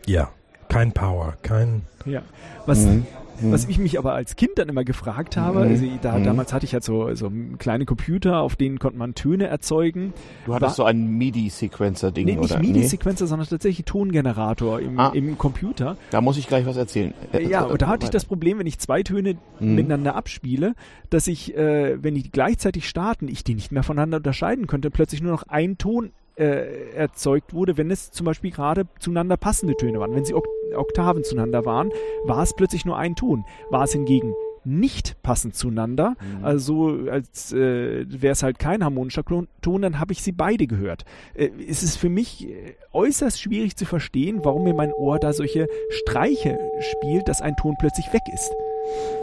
[0.07, 0.31] Ja.
[0.71, 1.83] Kein Power, kein.
[2.07, 2.23] Ja.
[2.67, 3.05] Was, Mhm.
[3.43, 5.71] was ich mich aber als Kind dann immer gefragt habe, Mhm.
[5.71, 6.25] also da, Mhm.
[6.25, 10.13] damals hatte ich halt so, so kleine Computer, auf denen konnte man Töne erzeugen.
[10.47, 12.61] du hattest War- so ein MIDI-Sequencer-Ding, Nee, nicht oder?
[12.61, 15.11] MIDI-Sequencer, sondern tatsächlich Tongenerator im, Ah.
[15.15, 15.97] im Computer.
[16.11, 17.13] Da muss ich gleich was erzählen.
[17.33, 19.75] Äh, Ja, äh, und da hatte ich das Problem, wenn ich zwei Töne Mhm.
[19.75, 20.75] miteinander abspiele,
[21.11, 25.23] dass ich, äh, wenn die gleichzeitig starten, ich die nicht mehr voneinander unterscheiden könnte, plötzlich
[25.23, 30.01] nur noch ein Ton äh, erzeugt wurde, wenn es zum Beispiel gerade zueinander passende Töne
[30.01, 30.15] waren.
[30.15, 31.91] Wenn sie Ok Oktaven zueinander waren,
[32.25, 33.45] war es plötzlich nur ein Ton.
[33.71, 36.45] War es hingegen nicht passend zueinander, Mhm.
[36.45, 41.05] also als äh, wäre es halt kein harmonischer Ton, dann habe ich sie beide gehört.
[41.35, 45.33] Äh, es ist für mich äh, äußerst schwierig zu verstehen, warum mir mein Ohr da
[45.33, 48.53] solche Streiche spielt, dass ein Ton plötzlich weg ist.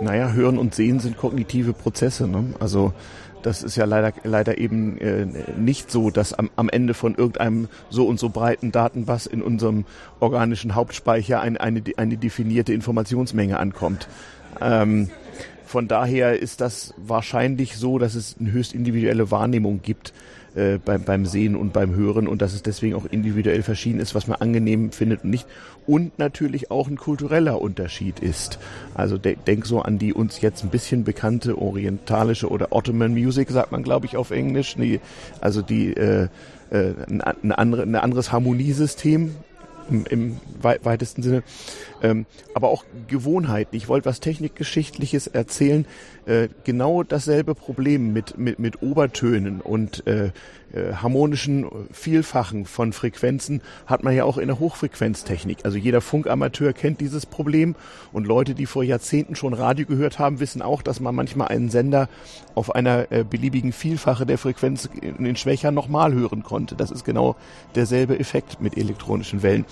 [0.01, 2.27] Naja, Hören und Sehen sind kognitive Prozesse.
[2.27, 2.53] Ne?
[2.59, 2.93] Also
[3.41, 5.25] das ist ja leider, leider eben äh,
[5.57, 9.85] nicht so, dass am, am Ende von irgendeinem so und so breiten Datenbass in unserem
[10.19, 14.07] organischen Hauptspeicher ein, eine, eine definierte Informationsmenge ankommt.
[14.61, 15.09] Ähm,
[15.65, 20.13] von daher ist das wahrscheinlich so, dass es eine höchst individuelle Wahrnehmung gibt
[20.57, 24.15] äh, beim, beim Sehen und beim Hören und dass es deswegen auch individuell verschieden ist,
[24.15, 25.47] was man angenehm findet und nicht.
[25.85, 28.59] Und natürlich auch ein kultureller Unterschied ist.
[28.93, 33.49] Also de denk so an die uns jetzt ein bisschen bekannte orientalische oder Ottoman Music,
[33.49, 34.75] sagt man glaube ich auf Englisch.
[34.75, 34.99] Die,
[35.39, 36.27] also die äh,
[36.69, 39.35] äh, ein, andere, ein anderes Harmoniesystem
[39.89, 41.43] im, im wei weitesten Sinne,
[42.01, 43.75] ähm, aber auch Gewohnheiten.
[43.75, 45.85] Ich wollte was Technikgeschichtliches erzählen.
[46.25, 50.31] Äh, genau dasselbe Problem mit, mit, mit Obertönen und äh,
[50.73, 55.59] äh, harmonischen Vielfachen von Frequenzen hat man ja auch in der Hochfrequenztechnik.
[55.63, 57.75] Also jeder Funkamateur kennt dieses Problem
[58.11, 61.69] und Leute, die vor Jahrzehnten schon Radio gehört haben, wissen auch, dass man manchmal einen
[61.69, 62.09] Sender
[62.53, 66.75] auf einer äh, beliebigen Vielfache der Frequenz in den Schwächer nochmal hören konnte.
[66.75, 67.37] Das ist genau
[67.75, 69.65] derselbe Effekt mit elektronischen Wellen.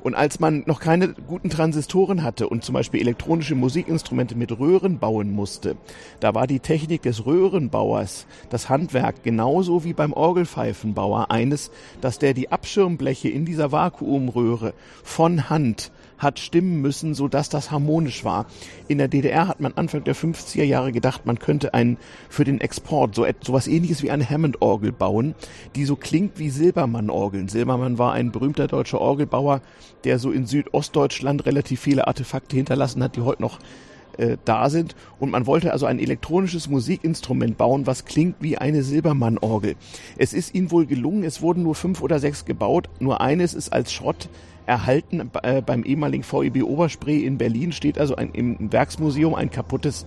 [0.00, 4.98] Und als man noch keine guten Transistoren hatte und zum Beispiel elektronische Musikinstrumente mit Röhren
[4.98, 5.76] bauen musste,
[6.20, 12.32] da war die Technik des Röhrenbauers, das Handwerk genauso wie beim Orgelpfeifenbauer eines, dass der
[12.32, 18.46] die Abschirmbleche in dieser Vakuumröhre von Hand hat stimmen müssen, so dass das harmonisch war.
[18.88, 21.96] In der DDR hat man Anfang der 50er Jahre gedacht, man könnte einen
[22.28, 25.34] für den Export so etwas ähnliches wie eine Hammond-Orgel bauen,
[25.76, 27.48] die so klingt wie Silbermann-Orgeln.
[27.48, 29.62] Silbermann war ein berühmter deutscher Orgelbauer,
[30.04, 33.58] der so in Südostdeutschland relativ viele Artefakte hinterlassen hat, die heute noch
[34.18, 34.94] äh, da sind.
[35.18, 39.76] Und man wollte also ein elektronisches Musikinstrument bauen, was klingt wie eine Silbermann-Orgel.
[40.16, 43.72] Es ist ihnen wohl gelungen, es wurden nur fünf oder sechs gebaut, nur eines ist
[43.72, 44.28] als Schrott
[44.68, 50.06] erhalten äh, beim ehemaligen VEB Oberspree in Berlin steht also ein, im Werksmuseum ein kaputtes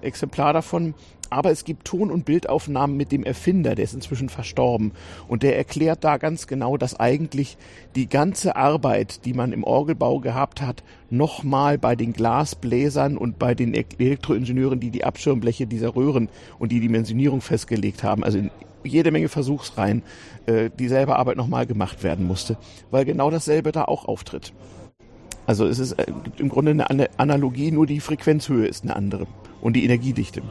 [0.00, 0.94] Exemplar davon.
[1.30, 4.92] aber es gibt Ton- und Bildaufnahmen mit dem Erfinder, der ist inzwischen verstorben.
[5.28, 7.58] Und der erklärt da ganz genau, dass eigentlich
[7.94, 13.54] die ganze Arbeit, die man im Orgelbau gehabt hat, nochmal bei den Glasbläsern und bei
[13.54, 18.50] den Elektroingenieuren, die die Abschirmbleche dieser Röhren und die Dimensionierung festgelegt haben, also in
[18.84, 20.02] jede Menge Versuchsreihen,
[20.48, 22.56] äh, dieselbe Arbeit nochmal gemacht werden musste,
[22.90, 24.52] weil genau dasselbe da auch auftritt.
[25.46, 29.26] Also es ist, äh, gibt im Grunde eine Analogie, nur die Frequenzhöhe ist eine andere
[29.60, 30.42] und die Energiedichte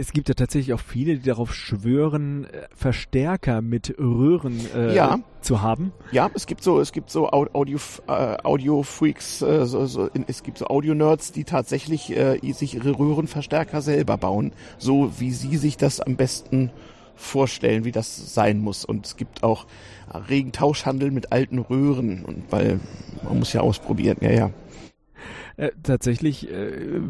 [0.00, 5.20] es gibt ja tatsächlich auch viele, die darauf schwören, äh, Verstärker mit Röhren äh, ja.
[5.42, 5.92] zu haben.
[6.10, 10.42] Ja, es gibt so, es gibt so Audio, äh, Audio Freaks, äh, so, so, es
[10.42, 15.56] gibt so Audio Nerds, die tatsächlich äh, sich ihre Röhrenverstärker selber bauen, so wie sie
[15.56, 16.70] sich das am besten
[17.20, 18.84] vorstellen, wie das sein muss.
[18.84, 19.66] Und es gibt auch
[20.28, 22.80] regen Tauschhandel mit alten Röhren, und weil
[23.22, 24.50] man muss ja ausprobieren, ja, ja.
[25.60, 27.00] Äh, tatsächlich äh,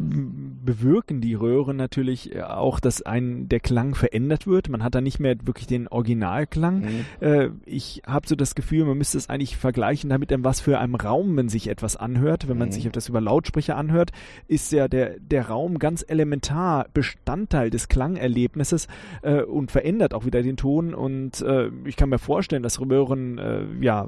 [0.65, 4.67] bewirken die Röhren natürlich äh, auch, dass ein der Klang verändert wird.
[4.67, 6.81] Man hat da nicht mehr wirklich den Originalklang.
[6.81, 7.05] Mhm.
[7.21, 10.79] Äh, ich habe so das Gefühl, man müsste es eigentlich vergleichen damit, in was für
[10.79, 12.49] einem Raum man sich etwas anhört.
[12.49, 12.73] Wenn man mhm.
[12.73, 14.11] sich etwas über Lautsprecher anhört,
[14.49, 18.89] ist ja der, der Raum ganz elementar Bestandteil des Klangerlebnisses
[19.21, 20.93] äh, und verändert auch wieder den Ton.
[20.93, 21.45] Und
[21.85, 23.39] ich kann mir vorstellen, dass Röhren,
[23.81, 24.07] ja,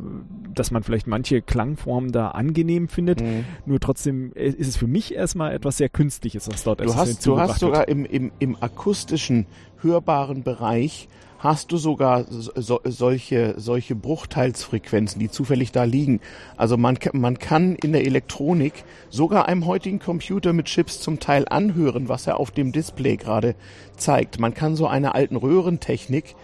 [0.54, 3.22] dass man vielleicht manche Klangformen da angenehm findet.
[3.22, 3.46] Mhm.
[3.66, 7.40] Nur trotzdem ist es für mich erstmal etwas sehr Künstliches, was dort du hast, Du
[7.40, 9.46] hast sogar im, im, im akustischen,
[9.82, 11.08] hörbaren Bereich
[11.44, 16.22] hast du sogar so, solche, solche Bruchteilsfrequenzen, die zufällig da liegen.
[16.56, 21.46] Also man, man kann in der Elektronik sogar einem heutigen Computer mit Chips zum Teil
[21.50, 23.56] anhören, was er auf dem Display gerade
[23.98, 24.40] zeigt.
[24.40, 26.36] Man kann so eine alten Röhrentechnik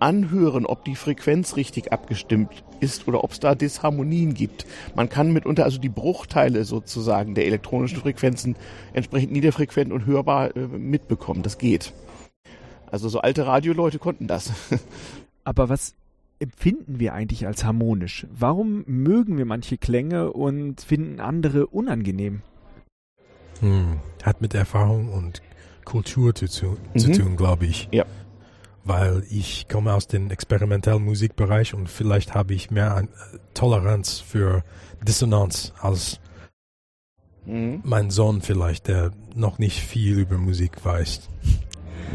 [0.00, 4.66] anhören, ob die Frequenz richtig abgestimmt ist oder ob es da Disharmonien gibt.
[4.94, 8.56] Man kann mitunter also die Bruchteile sozusagen der elektronischen Frequenzen
[8.92, 11.42] entsprechend niederfrequent und hörbar äh, mitbekommen.
[11.42, 11.92] Das geht.
[12.90, 14.52] Also so alte Radioleute konnten das.
[15.44, 15.94] Aber was
[16.40, 18.26] empfinden wir eigentlich als harmonisch?
[18.30, 22.42] Warum mögen wir manche Klänge und finden andere unangenehm?
[23.60, 25.42] Hm, hat mit Erfahrung und
[25.84, 26.98] Kultur zu, zu, mhm.
[26.98, 27.88] zu tun, glaube ich.
[27.90, 28.04] Ja
[28.88, 34.18] weil ich komme aus dem experimentellen Musikbereich und vielleicht habe ich mehr an, äh, Toleranz
[34.18, 34.64] für
[35.06, 36.20] Dissonanz als
[37.44, 37.80] mhm.
[37.84, 41.28] mein Sohn vielleicht, der noch nicht viel über Musik weiß.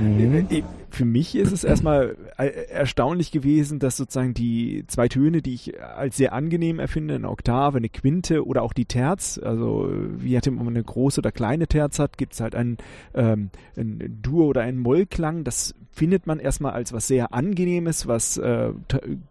[0.02, 0.48] Mhm.
[0.50, 5.56] Äh, für mich ist es erstmal äh, erstaunlich gewesen, dass sozusagen die zwei Töne, die
[5.56, 10.38] ich als sehr angenehm erfinde, eine Oktave, eine Quinte oder auch die Terz, also wie
[10.38, 12.78] hat man eine große oder kleine Terz hat, gibt es halt einen,
[13.16, 15.44] ähm, einen Dur- oder einen Mollklang.
[15.44, 18.72] Das findet man erstmal als was sehr Angenehmes, was äh,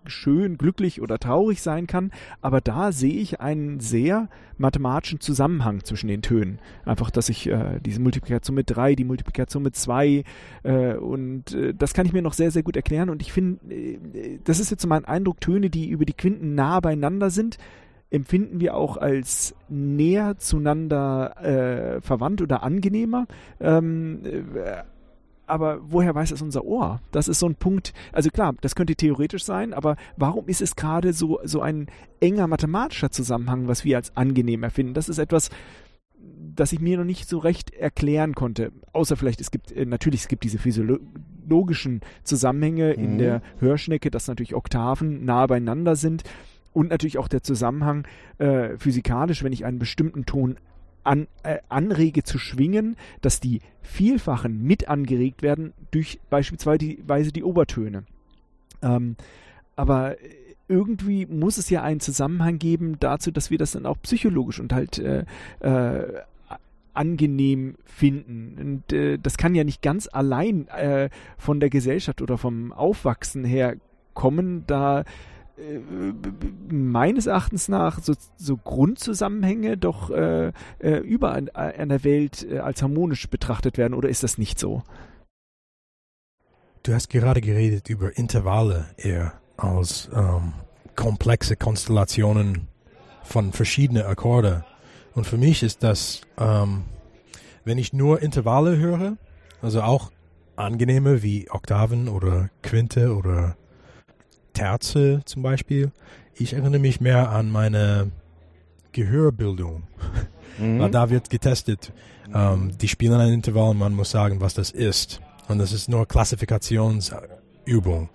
[0.07, 2.11] schön, glücklich oder traurig sein kann.
[2.41, 6.61] Aber da sehe ich einen sehr mathematischen Zusammenhang zwischen den Tönen.
[6.85, 10.25] Einfach, dass ich äh, diese Multiplikation mit drei, die Multiplikation mit zwei
[10.63, 13.11] äh, und äh, das kann ich mir noch sehr, sehr gut erklären.
[13.11, 16.55] Und ich finde, äh, das ist jetzt so mein Eindruck, Töne, die über die Quinten
[16.55, 17.59] nah beieinander sind,
[18.11, 23.27] empfinden wir auch als näher zueinander äh, verwandt oder angenehmer.
[23.59, 24.83] Ähm, äh,
[25.47, 27.01] aber woher weiß es unser Ohr?
[27.11, 30.77] Das ist so ein Punkt, also klar, das könnte theoretisch sein, aber warum ist es
[30.77, 31.89] gerade so, so ein
[32.21, 34.95] enger mathematischer Zusammenhang, was wir als angenehm erfinden?
[34.95, 35.51] Das ist etwas,
[36.55, 38.73] das ich mir noch nicht so recht erklären konnte.
[38.93, 43.05] Außer vielleicht, es gibt, äh, natürlich, es gibt diese physiologischen Zusammenhänge mhm.
[43.05, 46.25] in der Hörschnecke, dass natürlich Oktaven nah beieinander sind
[46.73, 48.07] und natürlich auch der Zusammenhang
[48.39, 50.57] äh, physikalisch, wenn ich einen bestimmten Ton
[51.05, 57.45] an, äh, anrege zu schwingen, dass die Vielfachen mit angeregt werden durch beispielsweise die, die
[57.45, 58.05] Obertöne.
[58.83, 59.17] Ähm,
[59.77, 60.17] aber
[60.69, 64.73] irgendwie muss es ja einen Zusammenhang geben dazu, dass wir das dann auch psychologisch und
[64.73, 65.25] halt äh,
[65.61, 66.23] äh,
[66.95, 68.57] angenehm finden.
[68.59, 73.45] Und äh, das kann ja nicht ganz allein äh, von der Gesellschaft oder vom Aufwachsen
[73.45, 73.77] her
[74.15, 75.05] kommen, da
[75.57, 75.81] äh,
[76.71, 82.83] meines Erachtens nach so, so Grundzusammenhänge doch äh, äh, überall in der Welt äh, als
[82.83, 84.83] harmonisch betrachtet werden oder ist das nicht so?
[86.83, 90.53] Du hast gerade geredet über Intervalle eher als ähm,
[90.97, 92.69] komplexe Konstellationen
[93.23, 94.65] von verschiedenen Akkorde.
[95.15, 96.85] Und für mich ist das, ähm,
[97.65, 99.17] wenn ich nur Intervalle höre,
[99.61, 100.11] also auch
[100.57, 103.57] angenehme wie Oktaven oder Quinte oder
[104.53, 105.93] Terze zum Beispiel.
[106.35, 108.11] Ich erinnere mich mehr an meine
[108.93, 109.85] Gehörbildung.
[110.59, 110.81] Mhm.
[110.81, 111.93] Weil da wird getestet.
[112.35, 115.21] Ähm, die spielen ein Intervall und man muss sagen, was das ist.
[115.49, 118.09] Und das ist nur Klassifikationsübung.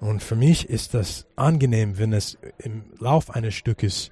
[0.00, 4.10] Und für mich ist das angenehm, wenn es im Lauf eines Stückes,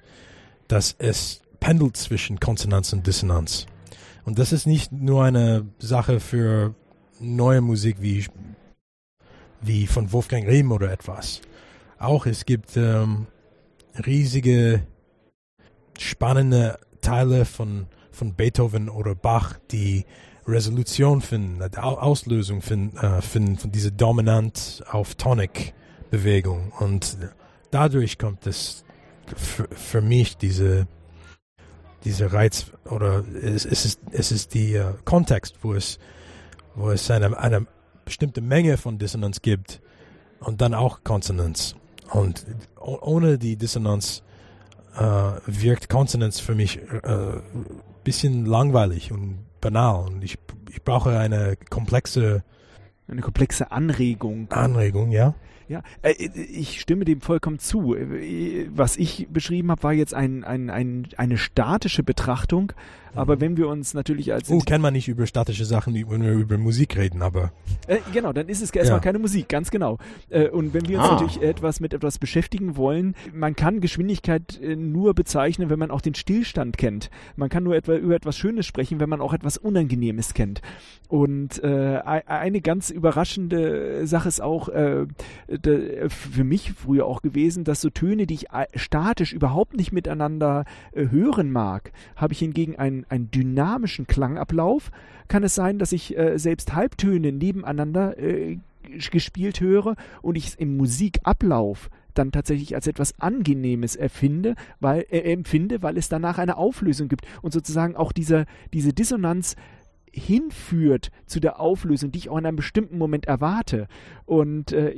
[0.67, 3.65] dass es pendelt zwischen Konsonanz und Dissonanz.
[4.23, 6.73] Und das ist nicht nur eine Sache für
[7.19, 8.25] neue Musik wie,
[9.59, 11.41] wie von Wolfgang Riem oder etwas.
[11.99, 13.27] Auch es gibt ähm,
[14.05, 14.87] riesige,
[15.99, 20.05] spannende Teile von, von Beethoven oder Bach, die
[20.47, 25.73] Resolution finden, Auslösung finden, äh, finden von dieser Dominant auf Tonic
[26.11, 26.71] Bewegung.
[26.79, 27.17] Und
[27.71, 28.85] dadurch kommt es
[29.35, 30.87] für, für mich diese,
[32.07, 35.99] diese Reiz oder es, es ist, es ist die äh, Kontext, wo es,
[36.73, 37.67] wo es eine, eine
[38.05, 39.81] bestimmte Menge von Dissonanz gibt
[40.39, 41.75] und dann auch Konsonanz.
[42.11, 42.45] Und
[42.79, 44.23] ohne die Dissonanz
[44.95, 45.01] äh,
[45.45, 47.41] wirkt Konsonanz für mich äh,
[48.05, 50.07] bisschen langweilig und banal.
[50.07, 50.39] Und ich,
[50.69, 52.43] ich brauche eine komplexe
[53.09, 54.51] eine komplexe Anregung.
[54.51, 55.33] Anregung, ja.
[55.67, 57.95] Ja, äh, ich stimme dem vollkommen zu.
[57.95, 62.73] Äh, was ich beschrieben habe, war jetzt ein, ein, ein, eine statische Betrachtung.
[63.17, 63.41] Aber mhm.
[63.41, 64.49] wenn wir uns natürlich als...
[64.49, 67.51] Oh, kann man nicht über statische Sachen, wenn wir über Musik reden, aber...
[67.87, 69.03] Äh, genau, dann ist es erstmal ja.
[69.03, 69.97] keine Musik, ganz genau.
[70.29, 71.13] Äh, und wenn wir uns ah.
[71.13, 76.01] natürlich etwas mit etwas beschäftigen wollen, man kann Geschwindigkeit äh, nur bezeichnen, wenn man auch
[76.01, 77.09] den Stillstand kennt.
[77.35, 80.61] Man kann nur etwa über etwas Schönes sprechen, wenn man auch etwas Unangenehmes kennt.
[81.07, 85.05] Und äh, eine ganz überraschende Sache ist auch äh,
[86.09, 91.07] für mich früher auch gewesen, dass so Töne, die ich statisch überhaupt nicht miteinander äh,
[91.09, 94.91] hören mag, habe ich hingegen einen, einen dynamischen Klangablauf.
[95.27, 98.57] Kann es sein, dass ich äh, selbst Halbtöne nebeneinander äh,
[99.11, 105.31] gespielt höre und ich es im Musikablauf dann tatsächlich als etwas Angenehmes erfinde, weil, äh,
[105.31, 109.55] empfinde, weil es danach eine Auflösung gibt und sozusagen auch diese, diese Dissonanz
[110.11, 113.87] hinführt zu der Auflösung, die ich auch in einem bestimmten Moment erwarte.
[114.25, 114.93] Und äh,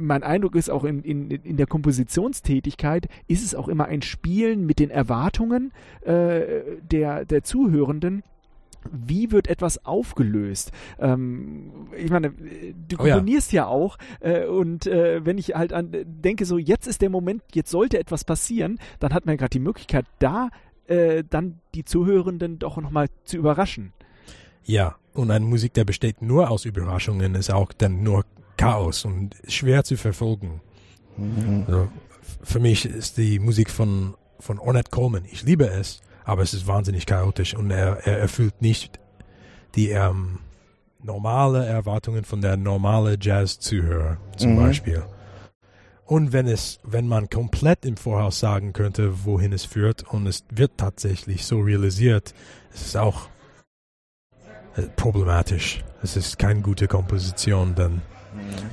[0.00, 4.66] mein Eindruck ist auch in, in, in der Kompositionstätigkeit, ist es auch immer ein Spielen
[4.66, 6.42] mit den Erwartungen äh,
[6.82, 8.22] der, der Zuhörenden
[8.90, 10.72] wie wird etwas aufgelöst?
[10.98, 15.72] Ähm, ich meine, du oh komponierst ja, ja auch äh, und äh, wenn ich halt
[15.72, 19.50] an denke, so jetzt ist der Moment, jetzt sollte etwas passieren, dann hat man gerade
[19.50, 20.48] die Möglichkeit, da
[20.86, 23.92] äh, dann die Zuhörenden doch nochmal zu überraschen.
[24.64, 28.24] Ja, und eine Musik, der besteht nur aus Überraschungen, ist auch dann nur
[28.60, 30.60] Chaos und schwer zu verfolgen.
[31.16, 31.64] Mhm.
[31.66, 31.88] Also,
[32.42, 36.66] für mich ist die Musik von, von Ornette Coleman, ich liebe es, aber es ist
[36.66, 39.00] wahnsinnig chaotisch und er, er erfüllt nicht
[39.74, 40.40] die ähm,
[41.02, 44.56] normale Erwartungen von der normale Jazz-Zuhörer zum mhm.
[44.56, 45.02] Beispiel.
[46.04, 50.44] Und wenn es, wenn man komplett im Voraus sagen könnte, wohin es führt und es
[50.50, 52.34] wird tatsächlich so realisiert,
[52.74, 53.28] es ist auch
[54.76, 55.82] äh, problematisch.
[56.02, 57.74] Es ist keine gute Komposition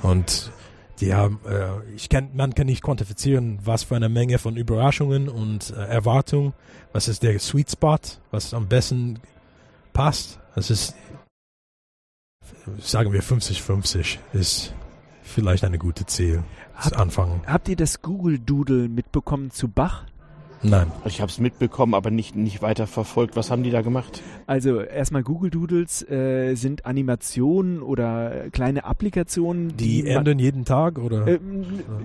[0.01, 0.51] Und
[0.99, 5.29] die haben, äh, ich kann, man kann nicht quantifizieren, was für eine Menge von Überraschungen
[5.29, 6.53] und äh, Erwartungen,
[6.91, 7.99] was ist der Sweet Spot,
[8.31, 9.19] was am besten
[9.93, 10.39] passt.
[10.55, 10.95] Das ist,
[12.79, 14.73] sagen wir 50-50, ist
[15.21, 16.43] vielleicht eine gute Ziel.
[16.75, 17.41] Hab, Anfangen.
[17.45, 20.05] Habt ihr das Google Doodle mitbekommen zu Bach?
[20.63, 20.91] Nein.
[21.05, 23.35] Ich habe es mitbekommen, aber nicht, nicht weiter verfolgt.
[23.35, 24.21] Was haben die da gemacht?
[24.47, 29.77] Also erstmal Google Doodles äh, sind Animationen oder kleine Applikationen.
[29.77, 31.27] Die, die ändern jeden Tag oder?
[31.27, 31.39] Äh,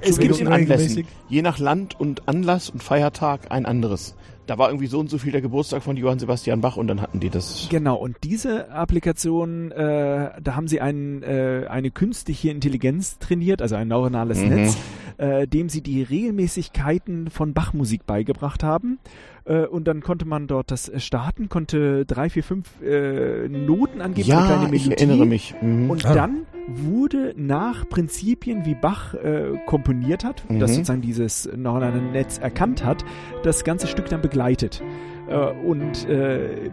[0.00, 1.06] es gibt in Anlässen.
[1.28, 4.14] Je nach Land und Anlass und Feiertag ein anderes
[4.46, 7.00] da war irgendwie so und so viel der Geburtstag von Johann Sebastian Bach und dann
[7.00, 7.68] hatten die das.
[7.70, 13.76] Genau, und diese Applikation, äh, da haben sie ein, äh, eine künstliche Intelligenz trainiert, also
[13.76, 14.48] ein neuronales mhm.
[14.48, 14.76] Netz,
[15.22, 18.98] äh, dem sie die Regelmäßigkeiten von Bachmusik beigebracht haben.
[19.44, 24.28] Äh, und dann konnte man dort das starten, konnte drei, vier, fünf äh, Noten angeben,
[24.28, 24.92] ja, eine kleine Melodie.
[24.94, 25.54] Ich erinnere mich.
[25.62, 25.90] Mhm.
[25.90, 26.14] Und ah.
[26.14, 30.58] dann wurde nach Prinzipien, wie Bach äh, komponiert hat, mhm.
[30.58, 33.04] das sozusagen dieses neuronale Netz erkannt hat,
[33.44, 34.82] das ganze Stück dann begleitet.
[35.28, 36.70] Äh, und äh,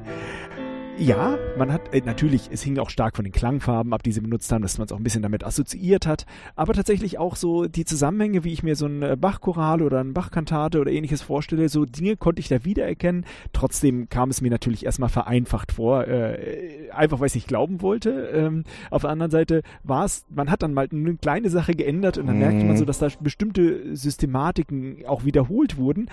[1.00, 4.22] ja, man hat äh, natürlich, es hing auch stark von den Klangfarben ab, die sie
[4.22, 7.68] benutzt haben, dass man es auch ein bisschen damit assoziiert hat, aber tatsächlich auch so
[7.68, 11.70] die Zusammenhänge, wie ich mir so ein äh, Bachchoral oder ein Bachkantate oder ähnliches vorstelle,
[11.70, 13.26] so Dinge konnte ich da wiedererkennen.
[13.54, 18.10] Trotzdem kam es mir natürlich erstmal vereinfacht vor, äh, einfach weil ich nicht glauben wollte.
[18.34, 22.18] Ähm, auf der anderen Seite war es, man hat dann mal eine kleine Sache geändert
[22.18, 22.42] und dann mhm.
[22.42, 26.10] merkte man so, dass da bestimmte Systematiken auch wiederholt wurden.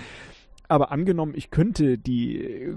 [0.68, 2.74] Aber angenommen, ich könnte die äh,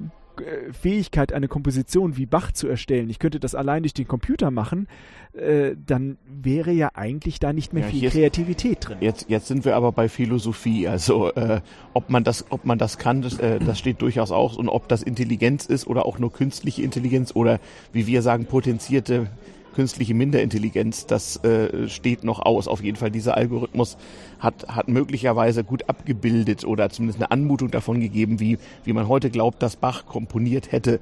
[0.72, 4.88] Fähigkeit, eine Komposition wie Bach zu erstellen, ich könnte das allein durch den Computer machen,
[5.34, 8.98] äh, dann wäre ja eigentlich da nicht mehr ja, viel Kreativität drin.
[9.02, 10.88] Jetzt, jetzt sind wir aber bei Philosophie.
[10.88, 11.62] Also äh,
[11.94, 14.58] ob man das, ob man das kann, das, äh, das steht durchaus aus.
[14.58, 17.60] Und ob das Intelligenz ist oder auch nur künstliche Intelligenz oder
[17.94, 19.28] wie wir sagen, potenzierte
[19.74, 22.68] künstliche Minderintelligenz, das äh, steht noch aus.
[22.68, 23.98] Auf jeden Fall, dieser Algorithmus
[24.40, 29.30] hat, hat möglicherweise gut abgebildet oder zumindest eine Anmutung davon gegeben, wie, wie man heute
[29.30, 31.00] glaubt, dass Bach komponiert hätte.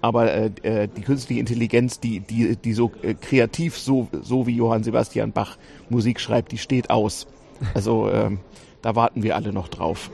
[0.00, 4.56] Aber äh, äh die künstliche Intelligenz, die, die, die so äh, kreativ, so, so wie
[4.56, 5.58] Johann Sebastian Bach
[5.88, 7.26] Musik schreibt, die steht aus.
[7.74, 8.38] Also ähm,
[8.82, 10.10] da warten wir alle noch drauf.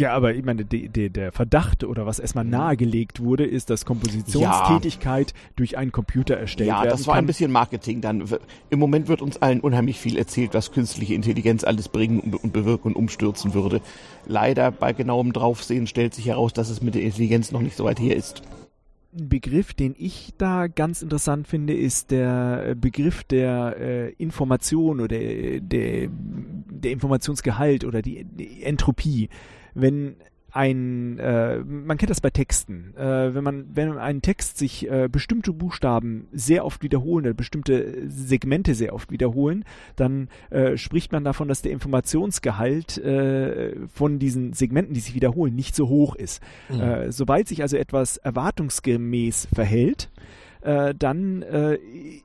[0.00, 2.52] Ja, aber ich meine, de, de, der Verdacht oder was erstmal mhm.
[2.52, 5.36] nahegelegt wurde, ist, dass Kompositionstätigkeit ja.
[5.56, 7.24] durch einen Computer erstellt ja, werden Ja, das war kann.
[7.24, 8.24] ein bisschen Marketing dann.
[8.70, 12.88] Im Moment wird uns allen unheimlich viel erzählt, was künstliche Intelligenz alles bringen und bewirken
[12.88, 13.82] und umstürzen würde.
[14.26, 17.84] Leider bei genauem Draufsehen stellt sich heraus, dass es mit der Intelligenz noch nicht so
[17.84, 18.42] weit her ist.
[19.12, 25.00] Ein Begriff, den ich da ganz interessant finde, ist der äh, Begriff der äh, Information
[25.00, 29.28] oder der, der, der Informationsgehalt oder die, die Entropie.
[29.74, 30.16] Wenn
[30.52, 35.08] ein, äh, man kennt das bei Texten, äh, wenn man, wenn ein Text sich äh,
[35.10, 39.64] bestimmte Buchstaben sehr oft wiederholen oder bestimmte Segmente sehr oft wiederholen,
[39.96, 45.54] dann äh, spricht man davon, dass der Informationsgehalt äh, von diesen Segmenten, die sich wiederholen,
[45.54, 46.42] nicht so hoch ist.
[46.68, 46.80] Mhm.
[46.80, 50.10] Äh, sobald sich also etwas erwartungsgemäß verhält,
[50.62, 51.78] äh, dann äh,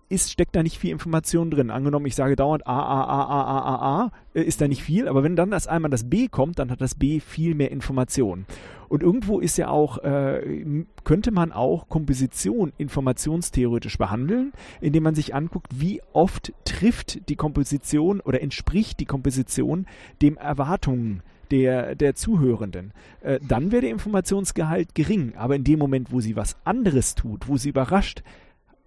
[0.10, 1.72] ist, steckt da nicht viel Information drin.
[1.72, 4.84] Angenommen, ich sage dauernd A, A, A, A, A, A, A, äh, ist da nicht
[4.84, 7.72] viel, aber wenn dann das einmal das B kommt, dann hat das B viel mehr
[7.72, 8.46] Information.
[8.88, 15.34] Und irgendwo ist ja auch, äh, könnte man auch Komposition informationstheoretisch behandeln, indem man sich
[15.34, 19.88] anguckt, wie oft trifft die Komposition oder entspricht die Komposition
[20.22, 25.34] dem Erwartungen der, der Zuhörenden, äh, dann wäre der Informationsgehalt gering.
[25.36, 28.24] Aber in dem Moment, wo sie was anderes tut, wo sie überrascht,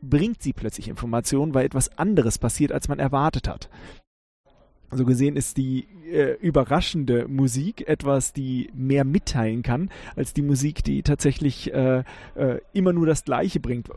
[0.01, 3.69] bringt sie plötzlich Informationen, weil etwas anderes passiert, als man erwartet hat.
[4.91, 10.83] So gesehen ist die äh, überraschende Musik etwas, die mehr mitteilen kann, als die Musik,
[10.83, 12.05] die tatsächlich äh,
[12.35, 13.91] äh, immer nur das Gleiche bringt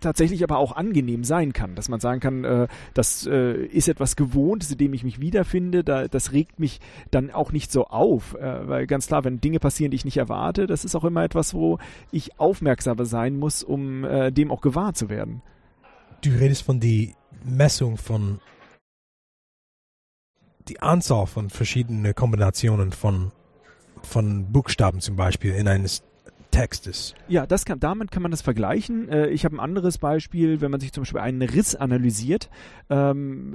[0.00, 4.16] tatsächlich aber auch angenehm sein kann, dass man sagen kann, äh, das äh, ist etwas
[4.16, 6.80] Gewohntes, in dem ich mich wiederfinde, da, das regt mich
[7.10, 10.16] dann auch nicht so auf, äh, weil ganz klar, wenn Dinge passieren, die ich nicht
[10.16, 11.78] erwarte, das ist auch immer etwas, wo
[12.10, 15.42] ich aufmerksamer sein muss, um äh, dem auch gewahr zu werden.
[16.22, 18.40] Du redest von die Messung von
[20.68, 23.32] die Anzahl von verschiedenen Kombinationen von
[24.02, 26.02] von Buchstaben zum Beispiel in eines
[26.50, 27.14] Textes.
[27.28, 29.08] Ja, das kann, damit kann man das vergleichen.
[29.08, 32.50] Äh, ich habe ein anderes Beispiel, wenn man sich zum Beispiel einen Riss analysiert.
[32.88, 33.54] Ähm,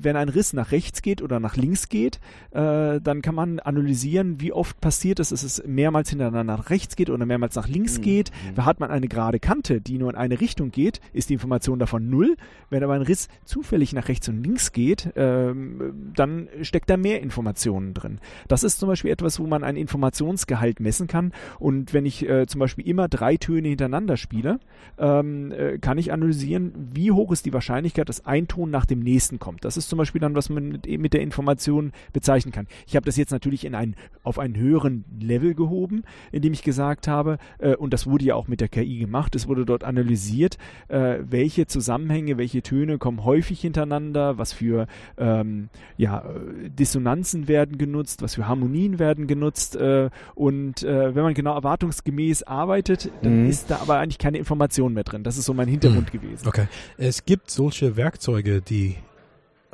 [0.00, 2.18] wenn ein Riss nach rechts geht oder nach links geht,
[2.50, 6.96] äh, dann kann man analysieren, wie oft passiert es, dass es mehrmals hintereinander nach rechts
[6.96, 8.02] geht oder mehrmals nach links mhm.
[8.02, 8.30] geht.
[8.56, 8.64] Mhm.
[8.64, 12.10] Hat man eine gerade Kante, die nur in eine Richtung geht, ist die Information davon
[12.10, 12.36] null.
[12.68, 17.22] Wenn aber ein Riss zufällig nach rechts und links geht, ähm, dann steckt da mehr
[17.22, 18.18] Informationen drin.
[18.48, 21.32] Das ist zum Beispiel etwas, wo man einen Informationsgehalt messen kann.
[21.58, 24.60] Und wenn ich äh, zum Beispiel immer drei Töne hintereinander spiele,
[24.98, 29.00] ähm, äh, kann ich analysieren, wie hoch ist die Wahrscheinlichkeit, dass ein Ton nach dem
[29.00, 29.64] nächsten kommt.
[29.64, 32.66] Das ist zum Beispiel dann, was man mit, mit der Information bezeichnen kann.
[32.86, 37.08] Ich habe das jetzt natürlich in ein, auf einen höheren Level gehoben, indem ich gesagt
[37.08, 40.58] habe, äh, und das wurde ja auch mit der KI gemacht, es wurde dort analysiert,
[40.88, 44.86] äh, welche Zusammenhänge, welche Töne kommen häufig hintereinander, was für
[45.18, 46.24] ähm, ja,
[46.68, 52.13] Dissonanzen werden genutzt, was für Harmonien werden genutzt äh, und äh, wenn man genau erwartungsgemäß
[52.14, 53.50] gemäß arbeitet, dann mhm.
[53.50, 55.24] ist da aber eigentlich keine Information mehr drin.
[55.24, 56.20] Das ist so mein Hintergrund mhm.
[56.20, 56.48] gewesen.
[56.48, 56.68] Okay.
[56.96, 58.96] Es gibt solche Werkzeuge, die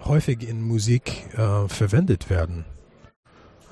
[0.04, 2.64] häufig in Musik äh, verwendet werden.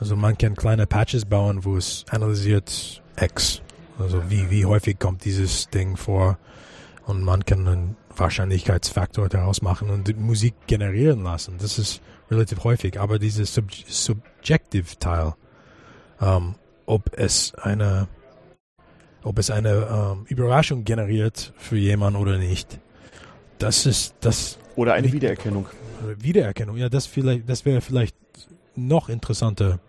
[0.01, 3.63] Also man kann kleine Patches bauen, wo es analysiert X.
[3.99, 6.39] Also wie, wie häufig kommt dieses Ding vor
[7.07, 11.57] und man kann einen Wahrscheinlichkeitsfaktor daraus machen und Musik generieren lassen.
[11.59, 12.01] Das ist
[12.31, 13.01] relativ häufig.
[13.01, 15.35] Aber dieses Sub Subjective Teil,
[16.21, 16.55] ähm,
[16.87, 18.09] ob es eine
[19.29, 22.81] ob es eine ähm, Überraschung generiert für jemanden oder nicht.
[23.59, 24.59] Das ist das.
[24.75, 25.67] Oder eine Wiedererkennung.
[26.19, 28.17] Wiedererkennung, ja, das vielleicht, das wäre vielleicht
[28.75, 29.81] noch interessanter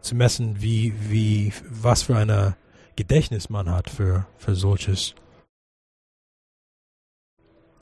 [0.00, 2.54] zu messen, wie, wie, was für ein
[2.96, 5.14] Gedächtnis man hat für, für solches.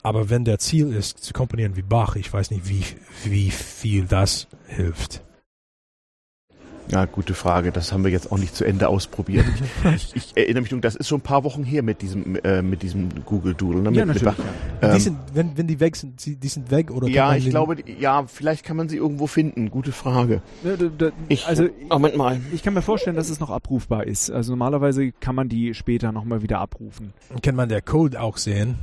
[0.03, 2.83] Aber wenn der Ziel ist, zu komponieren wie Bach, ich weiß nicht, wie,
[3.23, 5.23] wie viel das hilft.
[6.91, 7.71] Ja, gute Frage.
[7.71, 9.45] Das haben wir jetzt auch nicht zu Ende ausprobiert.
[9.95, 12.81] ich, ich, erinnere mich, das ist schon ein paar Wochen her mit diesem, äh, mit
[12.81, 13.81] diesem Google Doodle.
[13.81, 13.97] Ne?
[13.97, 14.37] Ja, mit, natürlich.
[14.37, 14.47] Mit,
[14.81, 14.87] ja.
[14.89, 17.07] Ähm, die sind, wenn, wenn die weg sind, die sind weg oder?
[17.07, 19.69] Ja, ich glaube, ja, vielleicht kann man sie irgendwo finden.
[19.69, 20.41] Gute Frage.
[20.63, 22.39] Ja, da, da, ich, also, Moment mal.
[22.53, 24.31] Ich kann mir vorstellen, dass es noch abrufbar ist.
[24.31, 27.13] Also normalerweise kann man die später nochmal wieder abrufen.
[27.43, 28.75] Kann man der Code auch sehen?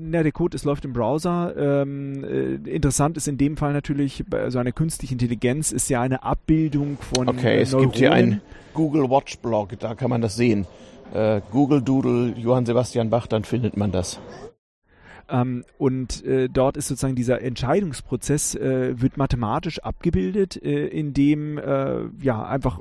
[0.00, 1.54] Na, der Code, es läuft im Browser.
[1.56, 6.22] Ähm, äh, interessant ist in dem Fall natürlich, so eine künstliche Intelligenz ist ja eine
[6.22, 8.40] Abbildung von Okay, äh, es gibt hier einen
[8.74, 10.66] Google Watch Blog, da kann man das sehen.
[11.12, 14.20] Äh, Google Doodle, Johann Sebastian Bach, dann findet man das.
[15.28, 22.06] Ähm, und äh, dort ist sozusagen dieser Entscheidungsprozess äh, wird mathematisch abgebildet, äh, indem äh,
[22.20, 22.80] ja einfach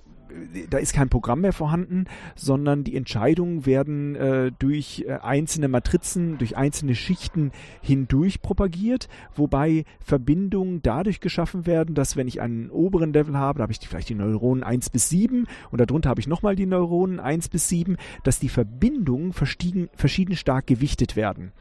[0.69, 2.05] da ist kein Programm mehr vorhanden,
[2.35, 7.51] sondern die Entscheidungen werden äh, durch äh, einzelne Matrizen, durch einzelne Schichten
[7.81, 13.63] hindurch propagiert, wobei Verbindungen dadurch geschaffen werden, dass wenn ich einen oberen Level habe, da
[13.63, 17.19] habe ich vielleicht die Neuronen 1 bis 7 und darunter habe ich nochmal die Neuronen
[17.19, 21.51] 1 bis 7, dass die Verbindungen verschieden, verschieden stark gewichtet werden.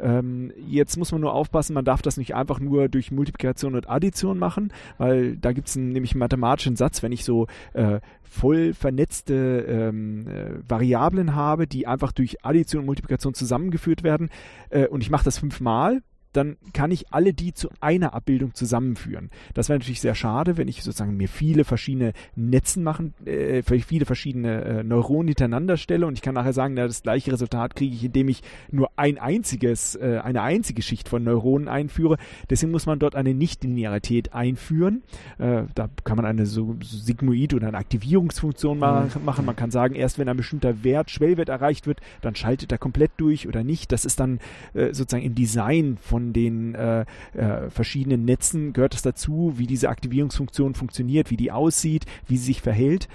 [0.00, 3.88] Ähm, jetzt muss man nur aufpassen, man darf das nicht einfach nur durch Multiplikation und
[3.88, 8.74] Addition machen, weil da gibt es nämlich einen mathematischen Satz, wenn ich so äh, voll
[8.74, 14.30] vernetzte ähm, äh, Variablen habe, die einfach durch Addition und Multiplikation zusammengeführt werden
[14.70, 16.02] äh, und ich mache das fünfmal,
[16.36, 19.30] dann kann ich alle die zu einer Abbildung zusammenführen.
[19.54, 24.04] Das wäre natürlich sehr schade, wenn ich sozusagen mir viele verschiedene Netzen machen, äh, viele
[24.04, 27.94] verschiedene äh, Neuronen hintereinander stelle und ich kann nachher sagen, na, das gleiche Resultat kriege
[27.94, 32.16] ich, indem ich nur ein einziges, äh, eine einzige Schicht von Neuronen einführe.
[32.50, 35.02] Deswegen muss man dort eine Nichtlinearität einführen.
[35.38, 39.24] Äh, da kann man eine so, so Sigmoid oder eine Aktivierungsfunktion ma mhm.
[39.24, 39.44] machen.
[39.44, 43.12] Man kann sagen, erst wenn ein bestimmter Wert, Schwellwert erreicht wird, dann schaltet er komplett
[43.16, 43.92] durch oder nicht.
[43.92, 44.38] Das ist dann
[44.74, 47.04] äh, sozusagen im Design von den äh,
[47.34, 52.46] äh, verschiedenen Netzen gehört es dazu, wie diese Aktivierungsfunktion funktioniert, wie die aussieht, wie sie
[52.46, 53.08] sich verhält.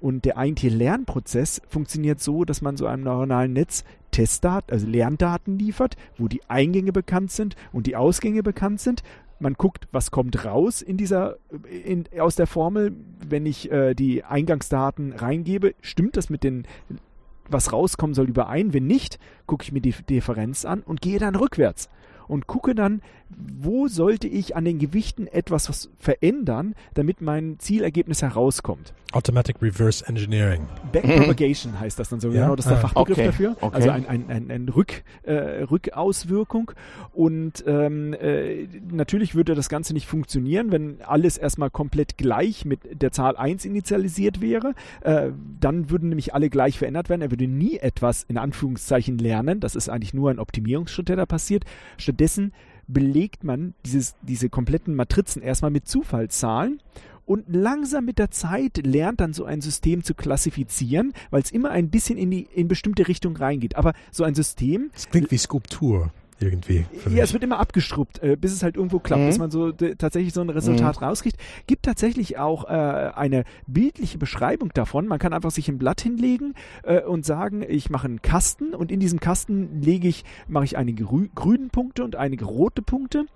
[0.00, 5.58] Und der eigentliche Lernprozess funktioniert so, dass man so einem neuronalen Netz Testdaten, also Lerndaten
[5.58, 9.02] liefert, wo die Eingänge bekannt sind und die Ausgänge bekannt sind.
[9.40, 11.36] Man guckt, was kommt raus in dieser,
[11.84, 12.92] in, aus der Formel.
[13.28, 16.66] Wenn ich äh, die Eingangsdaten reingebe, stimmt das mit den,
[17.48, 18.72] was rauskommen soll, überein?
[18.72, 21.88] Wenn nicht, gucke ich mir die Differenz an und gehe dann rückwärts
[22.28, 28.94] und gucke dann, wo sollte ich an den Gewichten etwas verändern, damit mein Zielergebnis herauskommt.
[29.12, 30.66] Automatic Reverse Engineering.
[30.92, 32.42] Backpropagation heißt das dann so, ja?
[32.42, 33.26] genau, das ist der ah, Fachbegriff okay.
[33.26, 33.56] dafür.
[33.60, 33.74] Okay.
[33.74, 36.72] Also ein, ein, ein, ein Rück, äh, Rückauswirkung.
[37.14, 43.00] Und ähm, äh, natürlich würde das Ganze nicht funktionieren, wenn alles erstmal komplett gleich mit
[43.00, 44.74] der Zahl 1 initialisiert wäre.
[45.00, 47.22] Äh, dann würden nämlich alle gleich verändert werden.
[47.22, 49.60] Er würde nie etwas in Anführungszeichen lernen.
[49.60, 51.64] Das ist eigentlich nur ein Optimierungsschritt, der da passiert.
[51.96, 52.52] Stattdessen
[52.88, 56.80] belegt man dieses, diese kompletten Matrizen erstmal mit Zufallszahlen
[57.28, 61.70] und langsam mit der Zeit lernt dann so ein System zu klassifizieren, weil es immer
[61.70, 63.76] ein bisschen in die in bestimmte Richtung reingeht.
[63.76, 64.90] Aber so ein System.
[64.94, 66.10] Das klingt wie Skulptur
[66.40, 66.86] irgendwie.
[67.10, 69.26] Ja, es wird immer abgestruppt, äh, bis es halt irgendwo klappt, mhm.
[69.26, 71.06] bis man so tatsächlich so ein Resultat mhm.
[71.06, 71.36] rauskriegt.
[71.66, 75.06] Gibt tatsächlich auch äh, eine bildliche Beschreibung davon.
[75.06, 78.92] Man kann einfach sich ein Blatt hinlegen äh, und sagen, ich mache einen Kasten und
[78.92, 83.26] in diesem Kasten lege ich, mache ich einige grünen Punkte und einige rote Punkte.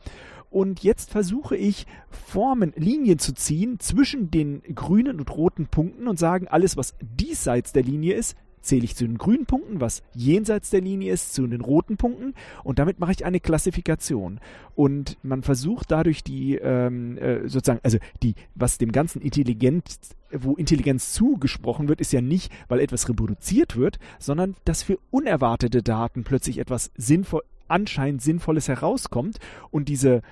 [0.50, 6.18] Und jetzt versuche ich Formen, Linien zu ziehen zwischen den grünen und roten Punkten und
[6.18, 10.70] sagen, alles, was diesseits der Linie ist, zähle ich zu den grünen Punkten, was jenseits
[10.70, 12.34] der Linie ist, zu den roten Punkten
[12.64, 14.40] und damit mache ich eine Klassifikation.
[14.74, 19.98] Und man versucht dadurch die ähm, äh, sozusagen, also die, was dem ganzen Intelligenz,
[20.32, 25.82] wo Intelligenz zugesprochen wird, ist ja nicht, weil etwas reproduziert wird, sondern dass für unerwartete
[25.82, 29.38] Daten plötzlich etwas sinnvoll, anscheinend Sinnvolles herauskommt
[29.70, 30.22] und diese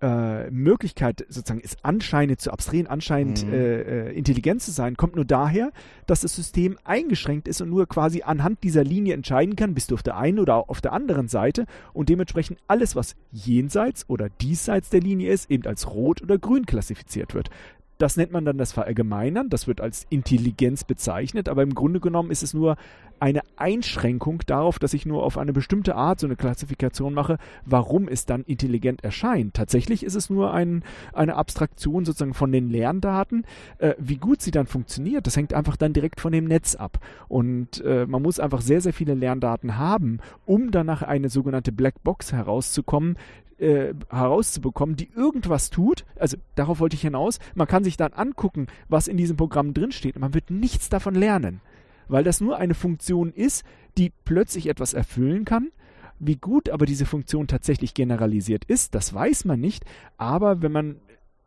[0.00, 3.52] äh, Möglichkeit, sozusagen es anscheinend zu abstrahieren, anscheinend mhm.
[3.52, 5.72] äh, äh, intelligent zu sein, kommt nur daher,
[6.06, 9.94] dass das System eingeschränkt ist und nur quasi anhand dieser Linie entscheiden kann, bist du
[9.94, 14.90] auf der einen oder auf der anderen Seite und dementsprechend alles, was jenseits oder diesseits
[14.90, 17.50] der Linie ist, eben als rot oder grün klassifiziert wird.
[17.98, 22.30] Das nennt man dann das Verallgemeinern, das wird als Intelligenz bezeichnet, aber im Grunde genommen
[22.30, 22.76] ist es nur
[23.20, 28.08] eine Einschränkung darauf, dass ich nur auf eine bestimmte Art so eine Klassifikation mache, warum
[28.08, 29.54] es dann intelligent erscheint.
[29.54, 33.44] Tatsächlich ist es nur ein, eine Abstraktion sozusagen von den Lerndaten.
[33.78, 36.98] Äh, wie gut sie dann funktioniert, das hängt einfach dann direkt von dem Netz ab.
[37.28, 42.32] Und äh, man muss einfach sehr, sehr viele Lerndaten haben, um danach eine sogenannte Blackbox
[42.32, 43.16] herauszukommen,
[43.58, 46.04] äh, herauszubekommen, die irgendwas tut.
[46.18, 47.38] Also darauf wollte ich hinaus.
[47.54, 51.14] Man kann sich dann angucken, was in diesem Programm drinsteht und man wird nichts davon
[51.14, 51.60] lernen,
[52.08, 53.64] weil das nur eine Funktion ist,
[53.98, 55.70] die plötzlich etwas erfüllen kann.
[56.18, 59.84] Wie gut aber diese Funktion tatsächlich generalisiert ist, das weiß man nicht.
[60.16, 60.96] Aber wenn man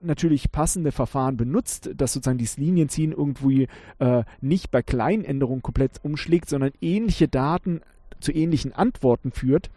[0.02, 3.68] natürlich passende Verfahren benutzt, dass sozusagen dieses Linienziehen irgendwie
[4.00, 7.82] äh, nicht bei kleinen Änderungen komplett umschlägt, sondern ähnliche Daten
[8.20, 9.70] zu ähnlichen Antworten führt,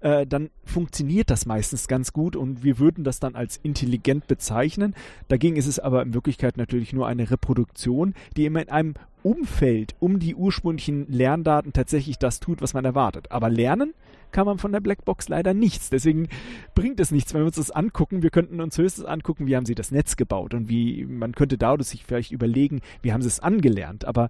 [0.00, 4.94] äh, dann funktioniert das meistens ganz gut und wir würden das dann als intelligent bezeichnen.
[5.28, 8.94] Dagegen ist es aber in Wirklichkeit natürlich nur eine Reproduktion, die immer in einem
[9.26, 13.32] Umfeld um die ursprünglichen Lerndaten tatsächlich das tut, was man erwartet.
[13.32, 13.92] Aber lernen
[14.30, 15.90] kann man von der Blackbox leider nichts.
[15.90, 16.28] Deswegen
[16.76, 18.22] bringt es nichts, wenn wir uns das angucken.
[18.22, 21.58] Wir könnten uns höchstens angucken, wie haben sie das Netz gebaut und wie man könnte
[21.58, 24.04] dadurch sich vielleicht überlegen, wie haben sie es angelernt.
[24.04, 24.28] Aber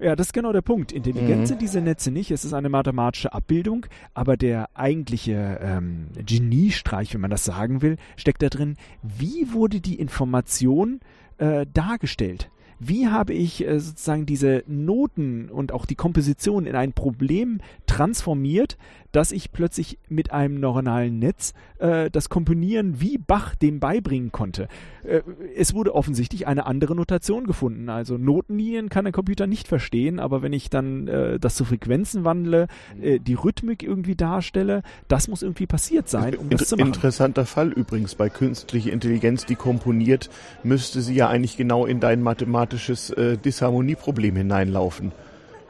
[0.00, 0.90] Ja, das ist genau der Punkt.
[0.90, 1.46] Intelligent Mhm.
[1.46, 2.32] sind diese Netze nicht.
[2.32, 7.96] Es ist eine mathematische Abbildung, aber der eigentliche ähm, Geniestreich, wenn man das sagen will,
[8.16, 8.76] steckt da drin.
[9.04, 10.98] Wie wurde die Information
[11.38, 12.50] äh, dargestellt?
[12.84, 18.76] Wie habe ich äh, sozusagen diese Noten und auch die Komposition in ein Problem transformiert,
[19.12, 24.68] dass ich plötzlich mit einem neuronalen Netz äh, das Komponieren wie Bach dem beibringen konnte?
[25.04, 25.22] Äh,
[25.56, 27.88] es wurde offensichtlich eine andere Notation gefunden.
[27.88, 32.24] Also Notenlinien kann der Computer nicht verstehen, aber wenn ich dann äh, das zu Frequenzen
[32.24, 32.66] wandle,
[33.00, 36.88] äh, die Rhythmik irgendwie darstelle, das muss irgendwie passiert sein, um das zu machen.
[36.88, 40.30] interessanter Fall übrigens bei künstlicher Intelligenz, die komponiert,
[40.62, 45.12] müsste sie ja eigentlich genau in dein mathematisches äh, Disharmonieproblem hineinlaufen.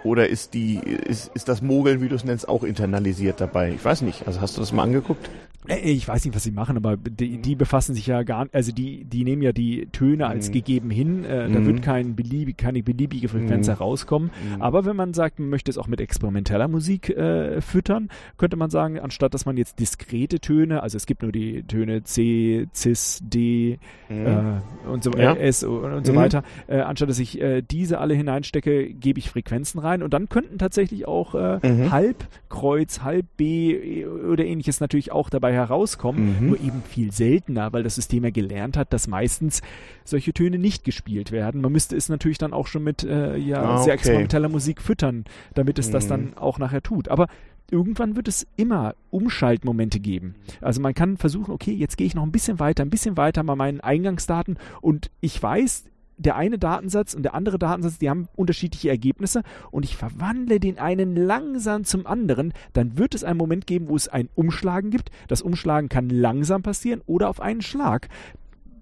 [0.05, 3.73] Oder ist die ist, ist das Mogeln, wie du es nennst, auch internalisiert dabei?
[3.73, 4.27] Ich weiß nicht.
[4.27, 5.29] Also hast du das mal angeguckt?
[5.69, 8.73] Äh, Ich weiß nicht, was sie machen, aber die, die befassen sich ja gar also
[8.73, 10.53] die, die nehmen ja die Töne als Mhm.
[10.53, 11.25] gegeben hin.
[11.25, 11.67] Äh, Da Mhm.
[11.67, 13.73] wird kein beliebig, keine beliebige Frequenz Mhm.
[13.73, 14.31] herauskommen.
[14.59, 18.09] Aber wenn man sagt, man möchte es auch mit experimenteller Musik äh, füttern,
[18.39, 22.03] könnte man sagen, anstatt dass man jetzt diskrete Töne, also es gibt nur die Töne
[22.03, 24.43] C, Cis, D äh,
[24.89, 25.35] und so Ja.
[25.35, 26.17] äh, S und, und so Mhm.
[26.17, 27.41] weiter, äh, anstatt dass ich
[27.71, 31.91] diese alle hineinstecke, gebe ich Frequenzen rein und dann könnten tatsächlich auch Mhm.
[31.91, 36.47] Halb Kreuz, Halb B oder ähnliches natürlich auch dabei herauskommen, Mhm.
[36.49, 39.61] nur eben viel seltener, weil das System ja gelernt hat, dass meistens
[40.05, 41.61] solche Töne nicht gespielt werden.
[41.61, 43.93] Man müsste es natürlich dann auch schon mit äh, ja, Ah, sehr okay.
[43.95, 45.25] experimenteller Musik füttern,
[45.55, 46.09] damit es das Mhm.
[46.09, 47.09] dann auch nachher tut.
[47.09, 47.27] Aber
[47.71, 50.35] irgendwann wird es immer Umschaltmomente geben.
[50.61, 53.43] Also man kann versuchen, okay, jetzt gehe ich noch ein bisschen weiter, ein bisschen weiter
[53.45, 55.85] bei meinen Eingangsdaten und ich weiß,
[56.17, 60.79] der eine Datensatz und der andere Datensatz, die haben unterschiedliche Ergebnisse und ich verwandle den
[60.79, 65.11] einen langsam zum anderen, dann wird es einen Moment geben, wo es ein Umschlagen gibt.
[65.29, 68.09] Das Umschlagen kann langsam passieren oder auf einen Schlag.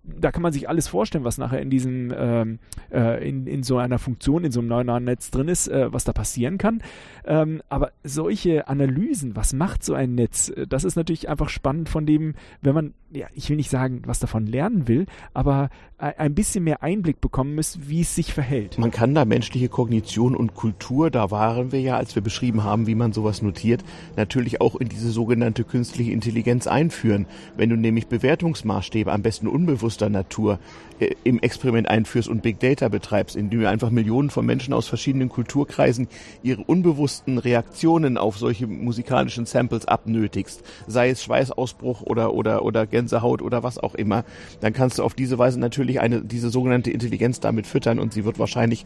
[0.03, 2.59] Da kann man sich alles vorstellen, was nachher in diesem ähm,
[2.91, 6.05] äh, in, in so einer Funktion, in so einem neuronalen Netz drin ist, äh, was
[6.05, 6.83] da passieren kann.
[7.27, 11.91] Ähm, aber solche Analysen, was macht so ein Netz, äh, das ist natürlich einfach spannend
[11.91, 16.31] von dem, wenn man, ja, ich will nicht sagen, was davon lernen will, aber ein
[16.31, 18.79] ein bisschen mehr Einblick bekommen muss, wie es sich verhält.
[18.79, 22.87] Man kann da menschliche Kognition und Kultur, da waren wir ja, als wir beschrieben haben,
[22.87, 23.85] wie man sowas notiert,
[24.17, 27.27] natürlich auch in diese sogenannte künstliche Intelligenz einführen.
[27.57, 30.59] Wenn du nämlich Bewertungsmaßstäbe, am besten unbewusster Natur,
[31.01, 34.87] äh, im Experiment einführst und Big Data betreibst, indem du einfach Millionen von Menschen aus
[34.87, 36.09] verschiedenen Kulturkreisen
[36.43, 43.43] ihre unbewussten Reaktionen auf solche musikalischen Samples abnötigst, sei es Schweißausbruch oder, oder, oder Gänsehaut
[43.43, 44.25] oder was auch immer,
[44.61, 48.25] dann kannst du auf diese Weise natürlich eine, diese sogenannte Intelligenz damit füttern und sie
[48.25, 48.85] wird wahrscheinlich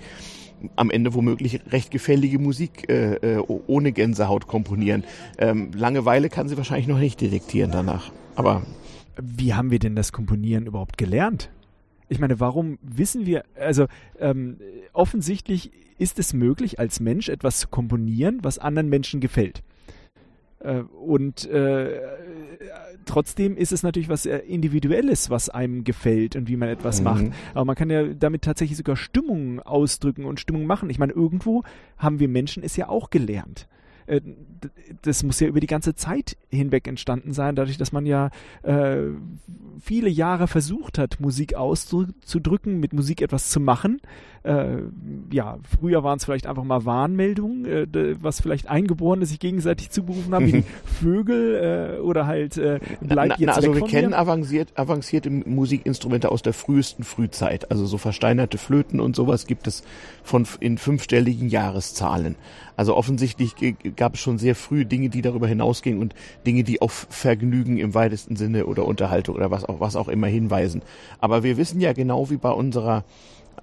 [0.77, 5.05] am Ende womöglich recht gefällige Musik äh, äh, ohne Gänsehaut komponieren.
[5.39, 8.11] Ähm, Langeweile kann sie wahrscheinlich noch nicht detektieren danach.
[8.37, 8.63] Aber
[9.21, 11.51] Wie haben wir denn das Komponieren überhaupt gelernt?
[12.09, 13.87] Ich meine, warum wissen wir, also
[14.19, 14.59] ähm,
[14.93, 19.62] offensichtlich ist es möglich, als Mensch etwas zu komponieren, was anderen Menschen gefällt.
[20.61, 22.01] Äh, und äh,
[23.05, 27.05] trotzdem ist es natürlich was äh, Individuelles, was einem gefällt und wie man etwas Mhm.
[27.05, 27.25] macht.
[27.55, 30.91] Aber man kann ja damit tatsächlich sogar Stimmungen ausdrücken und Stimmung machen.
[30.91, 31.62] Ich meine, irgendwo
[31.97, 33.69] haben wir Menschen es ja auch gelernt.
[34.07, 34.21] Äh,
[35.03, 38.31] Das muss ja über die ganze Zeit hinweg entstanden sein, dadurch, dass man ja
[38.63, 39.09] äh,
[39.81, 44.01] viele Jahre versucht hat, Musik auszudrücken, mit Musik etwas zu machen.
[44.45, 44.83] Äh,
[45.33, 50.35] ja, früher waren es vielleicht einfach mal Warnmeldungen, äh, was vielleicht Eingeborene sich gegenseitig zugerufen
[50.35, 53.89] haben, wie die Vögel äh, oder halt äh, bleib na, jetzt na, also weg wir
[53.89, 54.19] kennen mir.
[54.19, 57.71] avanciert, avancierte Musikinstrumente aus der frühesten Frühzeit.
[57.71, 59.83] Also so versteinerte Flöten und sowas gibt es
[60.23, 62.37] von in fünfstelligen Jahreszahlen.
[62.77, 63.55] Also offensichtlich
[63.97, 66.15] gab es schon sehr früh Dinge, die darüber hinausgingen und
[66.47, 70.27] Dinge, die auf Vergnügen im weitesten Sinne oder Unterhaltung oder was auch, was auch immer
[70.27, 70.83] hinweisen.
[71.19, 73.05] Aber wir wissen ja genau wie bei unserer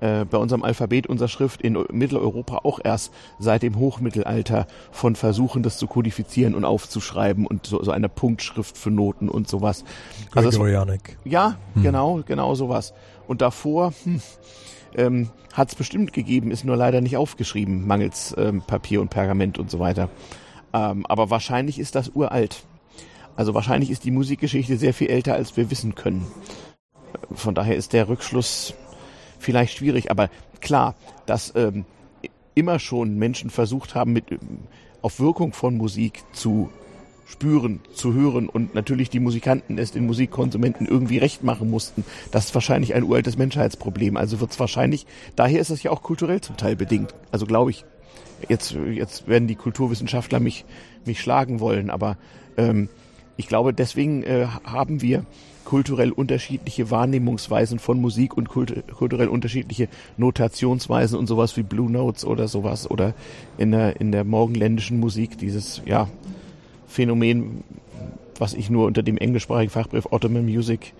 [0.01, 5.63] äh, bei unserem Alphabet, unserer Schrift in Mitteleuropa auch erst seit dem Hochmittelalter von Versuchen,
[5.63, 9.85] das zu kodifizieren und aufzuschreiben und so, so eine Punktschrift für Noten und sowas.
[10.33, 11.17] Also Gregorianik.
[11.23, 12.93] ja, genau, genau sowas.
[13.27, 14.21] Und davor hm,
[14.95, 19.59] ähm, hat es bestimmt gegeben, ist nur leider nicht aufgeschrieben, mangels ähm, Papier und Pergament
[19.59, 20.09] und so weiter.
[20.73, 22.63] Ähm, aber wahrscheinlich ist das uralt.
[23.35, 26.25] Also wahrscheinlich ist die Musikgeschichte sehr viel älter, als wir wissen können.
[27.33, 28.73] Von daher ist der Rückschluss
[29.41, 30.29] vielleicht schwierig, aber
[30.61, 31.85] klar, dass ähm,
[32.55, 34.39] immer schon Menschen versucht haben, mit, ähm,
[35.01, 36.69] auf Wirkung von Musik zu
[37.25, 42.03] spüren, zu hören und natürlich die Musikanten es den Musikkonsumenten irgendwie recht machen mussten.
[42.31, 44.17] Das ist wahrscheinlich ein uraltes Menschheitsproblem.
[44.17, 45.05] Also wird es wahrscheinlich,
[45.37, 47.15] daher ist es ja auch kulturell zum Teil bedingt.
[47.31, 47.85] Also glaube ich,
[48.49, 50.65] jetzt, jetzt werden die Kulturwissenschaftler mich,
[51.05, 52.17] mich schlagen wollen, aber
[52.57, 52.89] ähm,
[53.37, 55.25] ich glaube, deswegen äh, haben wir
[55.65, 59.87] kulturell unterschiedliche Wahrnehmungsweisen von Musik und kulturell unterschiedliche
[60.17, 63.13] Notationsweisen und sowas wie Blue Notes oder sowas oder
[63.57, 66.07] in der, in der morgenländischen Musik dieses, ja,
[66.87, 67.63] Phänomen,
[68.37, 70.93] was ich nur unter dem englischsprachigen Fachbegriff Ottoman Music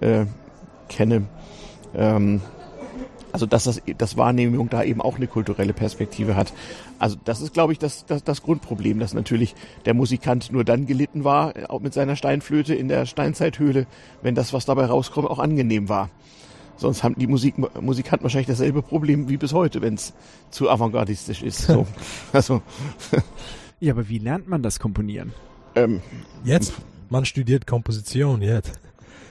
[0.00, 0.26] äh,
[0.88, 1.22] kenne.
[1.94, 2.42] Ähm,
[3.32, 6.52] also dass das, das Wahrnehmung da eben auch eine kulturelle Perspektive hat.
[6.98, 10.86] Also das ist, glaube ich, das, das, das Grundproblem, dass natürlich der Musikant nur dann
[10.86, 13.86] gelitten war, auch mit seiner Steinflöte in der Steinzeithöhle,
[14.22, 16.10] wenn das, was dabei rauskommt, auch angenehm war.
[16.76, 20.14] Sonst haben die Musik, Musikanten wahrscheinlich dasselbe Problem wie bis heute, wenn es
[20.50, 21.62] zu avantgardistisch ist.
[21.62, 21.86] So.
[22.32, 22.62] also.
[23.80, 25.32] ja, aber wie lernt man das Komponieren?
[25.74, 26.00] Ähm,
[26.44, 26.74] jetzt?
[27.10, 28.80] Man studiert Komposition jetzt.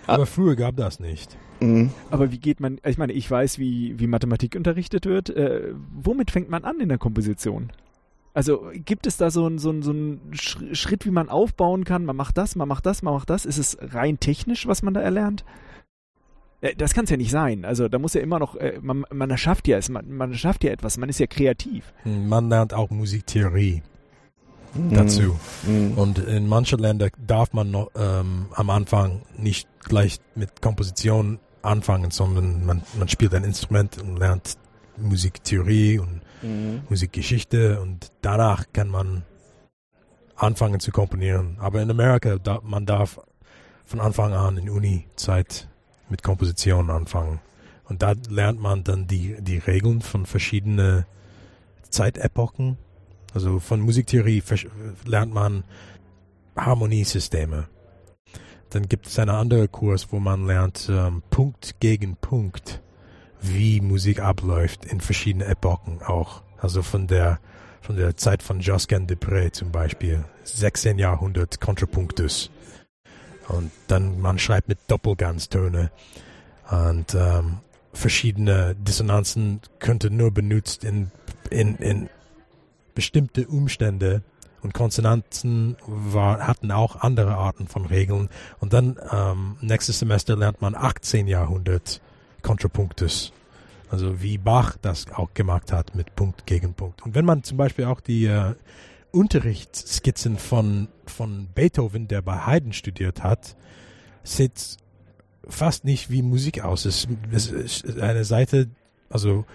[0.07, 0.15] Ah.
[0.15, 1.37] Aber früher gab das nicht.
[1.59, 1.91] Mhm.
[2.11, 5.29] Aber wie geht man, ich meine, ich weiß, wie, wie Mathematik unterrichtet wird.
[5.29, 7.71] Äh, womit fängt man an in der Komposition?
[8.33, 12.05] Also gibt es da so einen so so ein Schritt, wie man aufbauen kann?
[12.05, 13.45] Man macht das, man macht das, man macht das.
[13.45, 15.43] Ist es rein technisch, was man da erlernt?
[16.61, 17.65] Äh, das kann es ja nicht sein.
[17.65, 20.63] Also da muss ja immer noch, äh, man, man erschafft ja es, man, man erschafft
[20.63, 21.91] ja etwas, man ist ja kreativ.
[22.03, 23.81] Hm, man lernt auch Musiktheorie
[24.75, 24.93] mhm.
[24.93, 25.35] dazu.
[25.65, 25.97] Mhm.
[25.97, 32.11] Und in manchen Ländern darf man noch, ähm, am Anfang nicht gleich mit Komposition anfangen,
[32.11, 34.57] sondern man, man spielt ein Instrument und lernt
[34.97, 36.81] Musiktheorie und mhm.
[36.89, 39.23] Musikgeschichte und danach kann man
[40.35, 41.57] anfangen zu komponieren.
[41.59, 43.19] Aber in Amerika, da, man darf
[43.85, 45.67] von Anfang an in Uni-Zeit
[46.09, 47.39] mit Komposition anfangen.
[47.85, 51.05] Und da lernt man dann die, die Regeln von verschiedenen
[51.89, 52.77] Zeitepochen.
[53.33, 54.43] Also von Musiktheorie
[55.05, 55.63] lernt man
[56.55, 57.67] Harmoniesysteme.
[58.69, 62.81] Dann gibt es einen anderen Kurs, wo man lernt ähm, Punkt gegen Punkt,
[63.41, 66.41] wie Musik abläuft in verschiedenen Epochen auch.
[66.59, 67.39] Also von der
[67.81, 70.99] von der Zeit von Josquin Depré zum Beispiel, 16.
[70.99, 72.51] Jahrhundert Kontrapunktus.
[73.47, 75.89] Und dann man schreibt mit Doppelganztöne
[76.69, 77.59] und ähm,
[77.93, 81.11] verschiedene Dissonanzen könnte nur benutzt in,
[81.49, 82.09] in, in
[82.93, 84.21] bestimmte Umstände
[84.61, 88.29] und Konsonanten war, hatten auch andere Arten von Regeln.
[88.59, 91.27] Und dann ähm, nächstes Semester lernt man 18.
[91.27, 92.01] Jahrhundert
[92.41, 93.33] Kontrapunktus.
[93.89, 97.03] Also wie Bach das auch gemacht hat mit Punkt gegen Punkt.
[97.03, 98.55] Und wenn man zum Beispiel auch die äh,
[99.11, 103.55] Unterrichtsskizzen von, von Beethoven, der bei Haydn studiert hat,
[104.23, 104.77] sieht
[105.47, 106.85] fast nicht wie Musik aus.
[106.85, 108.69] Es, es ist eine Seite,
[109.09, 109.45] also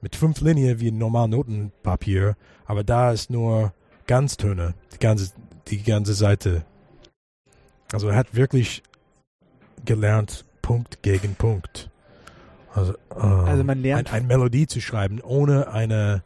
[0.00, 3.72] mit fünf Linien wie normal Notenpapier, aber da ist nur
[4.12, 5.32] Ganztöne, die ganze,
[5.68, 6.66] die ganze Seite.
[7.94, 8.82] Also er hat wirklich
[9.86, 11.88] gelernt, Punkt gegen Punkt.
[12.74, 16.22] Also, äh, also man lernt ein, eine Melodie zu schreiben ohne eine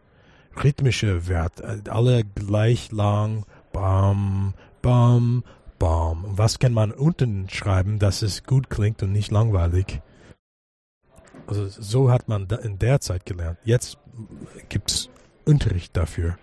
[0.60, 1.62] rhythmische Wert.
[1.88, 5.44] Alle gleich lang, bam, bam,
[5.78, 6.24] bam.
[6.30, 10.00] Was kann man unten schreiben, dass es gut klingt und nicht langweilig?
[11.46, 13.58] Also so hat man in der Zeit gelernt.
[13.62, 13.96] Jetzt
[14.68, 15.08] gibt es
[15.44, 16.36] Unterricht dafür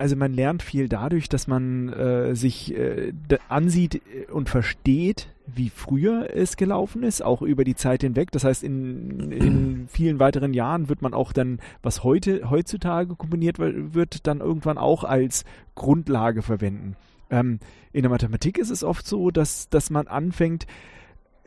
[0.00, 3.12] also man lernt viel dadurch, dass man äh, sich äh,
[3.50, 4.00] ansieht
[4.32, 8.30] und versteht, wie früher es gelaufen ist, auch über die Zeit hinweg.
[8.32, 13.58] Das heißt, in, in vielen weiteren Jahren wird man auch dann, was heute heutzutage komponiert
[13.58, 15.44] wird, dann irgendwann auch als
[15.74, 16.96] Grundlage verwenden.
[17.28, 17.58] Ähm,
[17.92, 20.66] in der Mathematik ist es oft so, dass, dass man anfängt,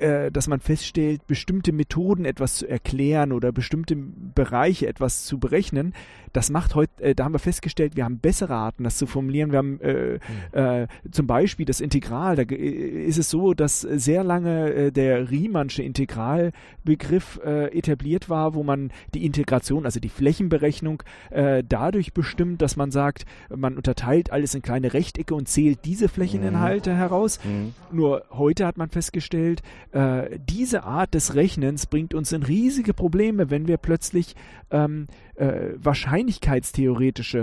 [0.04, 5.94] äh, dass man feststellt, bestimmte Methoden etwas zu erklären oder bestimmte Bereiche etwas zu berechnen,
[6.34, 9.52] das macht heute, äh, da haben wir festgestellt, wir haben bessere Arten, das zu formulieren.
[9.52, 10.20] Wir haben äh,
[10.56, 11.12] mhm.
[11.12, 12.36] zum Beispiel das Integral.
[12.36, 19.26] Da ist es so, dass sehr lange der Riemannsche Integralbegriff etabliert war, wo man die
[19.26, 23.26] Integration, also die Flächenberechnung, dadurch bestimmt, dass man sagt,
[23.56, 26.98] man unterteilt alles in kleine Rechtecke und zählt diese Flächeninhalte mhm.
[26.98, 27.40] heraus.
[27.44, 27.74] Mhm.
[27.92, 29.62] Nur heute hat man festgestellt,
[29.94, 34.36] äh, diese Art des Rechnens bringt uns in riesige Probleme, wenn wir plötzlich
[34.72, 37.40] ähm, äh, wahrscheinlichkeitstheoretische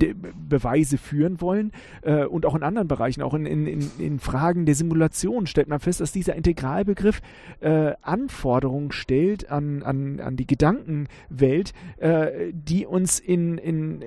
[0.00, 0.14] äh,
[0.48, 1.70] Beweise führen wollen
[2.02, 5.78] äh, und auch in anderen Bereichen, auch in, in, in, Fragen der Simulation stellt man
[5.78, 7.22] fest, dass dieser Integralbegriff
[7.60, 14.04] äh, Anforderungen stellt an, an, an die Gedankenwelt, äh, die uns in, in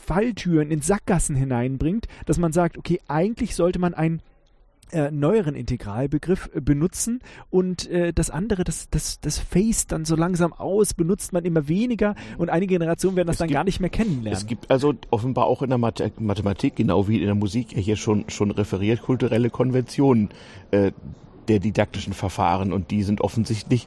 [0.00, 4.22] Falltüren, in Sackgassen hineinbringt, dass man sagt, okay, eigentlich sollte man ein
[4.94, 7.20] äh, neueren Integralbegriff äh, benutzen
[7.50, 11.68] und äh, das andere, das, das, das face dann so langsam aus, benutzt man immer
[11.68, 14.32] weniger und einige Generationen werden das es dann gibt, gar nicht mehr kennenlernen.
[14.32, 18.24] Es gibt also offenbar auch in der Mathematik, genau wie in der Musik hier schon,
[18.28, 20.30] schon referiert, kulturelle Konventionen
[20.70, 20.92] äh,
[21.48, 23.86] der didaktischen Verfahren und die sind offensichtlich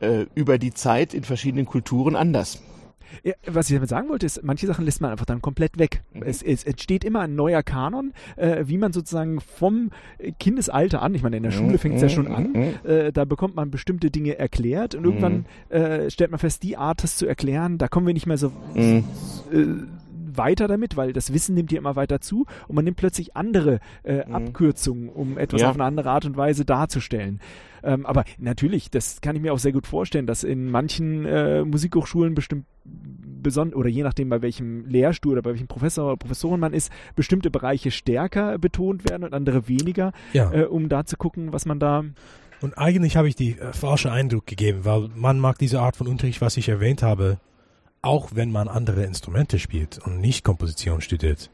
[0.00, 2.60] äh, über die Zeit in verschiedenen Kulturen anders.
[3.22, 6.02] Ja, was ich damit sagen wollte, ist, manche Sachen lässt man einfach dann komplett weg.
[6.12, 6.22] Mhm.
[6.24, 9.90] Es, es, entsteht immer ein neuer Kanon, äh, wie man sozusagen vom
[10.38, 12.90] Kindesalter an, ich meine, in der Schule fängt es ja schon an, mhm.
[12.90, 15.76] äh, da bekommt man bestimmte Dinge erklärt und irgendwann mhm.
[15.76, 18.52] äh, stellt man fest, die Art, das zu erklären, da kommen wir nicht mehr so
[18.74, 19.04] mhm.
[19.52, 19.64] äh,
[20.36, 23.80] weiter damit, weil das Wissen nimmt ja immer weiter zu und man nimmt plötzlich andere
[24.02, 24.34] äh, mhm.
[24.34, 25.70] Abkürzungen, um etwas ja.
[25.70, 27.40] auf eine andere Art und Weise darzustellen.
[27.84, 31.64] Ähm, aber natürlich, das kann ich mir auch sehr gut vorstellen, dass in manchen äh,
[31.64, 36.60] Musikhochschulen bestimmt besonders oder je nachdem bei welchem Lehrstuhl oder bei welchem Professor oder Professorin
[36.60, 40.52] man ist, bestimmte Bereiche stärker betont werden und andere weniger, ja.
[40.52, 42.04] äh, um da zu gucken, was man da
[42.60, 46.06] und eigentlich habe ich die äh, falsche Eindruck gegeben, weil man mag diese Art von
[46.06, 47.38] Unterricht, was ich erwähnt habe,
[48.02, 51.50] auch wenn man andere Instrumente spielt und nicht Komposition studiert.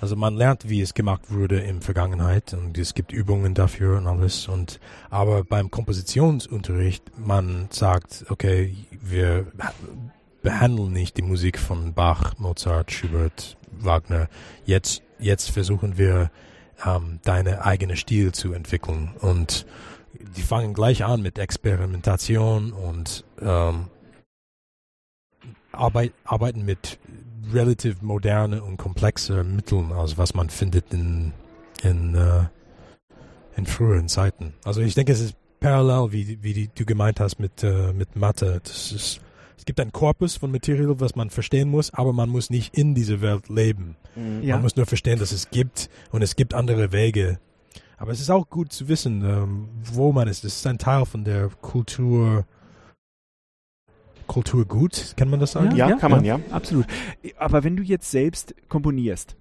[0.00, 4.08] Also man lernt, wie es gemacht wurde in Vergangenheit und es gibt Übungen dafür und
[4.08, 4.48] alles.
[4.48, 4.80] Und
[5.10, 9.46] aber beim Kompositionsunterricht, man sagt, okay, wir
[10.42, 14.28] behandeln nicht die Musik von Bach, Mozart, Schubert, Wagner.
[14.64, 16.32] Jetzt, jetzt versuchen wir,
[16.84, 19.12] ähm, deine eigene Stil zu entwickeln.
[19.20, 19.66] Und
[20.36, 23.86] die fangen gleich an mit Experimentation und ähm,
[25.72, 26.98] arbeit, arbeiten mit
[27.52, 31.32] relativ moderne und komplexe Mitteln, also was man findet in,
[31.82, 32.44] in, uh,
[33.56, 34.54] in früheren Zeiten.
[34.64, 38.16] Also ich denke, es ist parallel, wie, wie die, du gemeint hast mit, uh, mit
[38.16, 38.60] Mathe.
[38.62, 39.20] Das ist,
[39.56, 42.94] es gibt einen Korpus von Material, was man verstehen muss, aber man muss nicht in
[42.94, 43.96] dieser Welt leben.
[44.14, 44.42] Mhm.
[44.42, 44.56] Ja.
[44.56, 47.38] Man muss nur verstehen, dass es gibt und es gibt andere Wege.
[47.96, 50.42] Aber es ist auch gut zu wissen, um, ähm, wo man ist.
[50.42, 52.44] Das ist ein Teil von der Kultur,
[54.32, 55.76] Kulturgut, kann man das sagen?
[55.76, 56.40] Ja, ja kann man, ja.
[56.50, 56.86] Absolut.
[57.36, 59.36] Aber wenn du jetzt selbst komponierst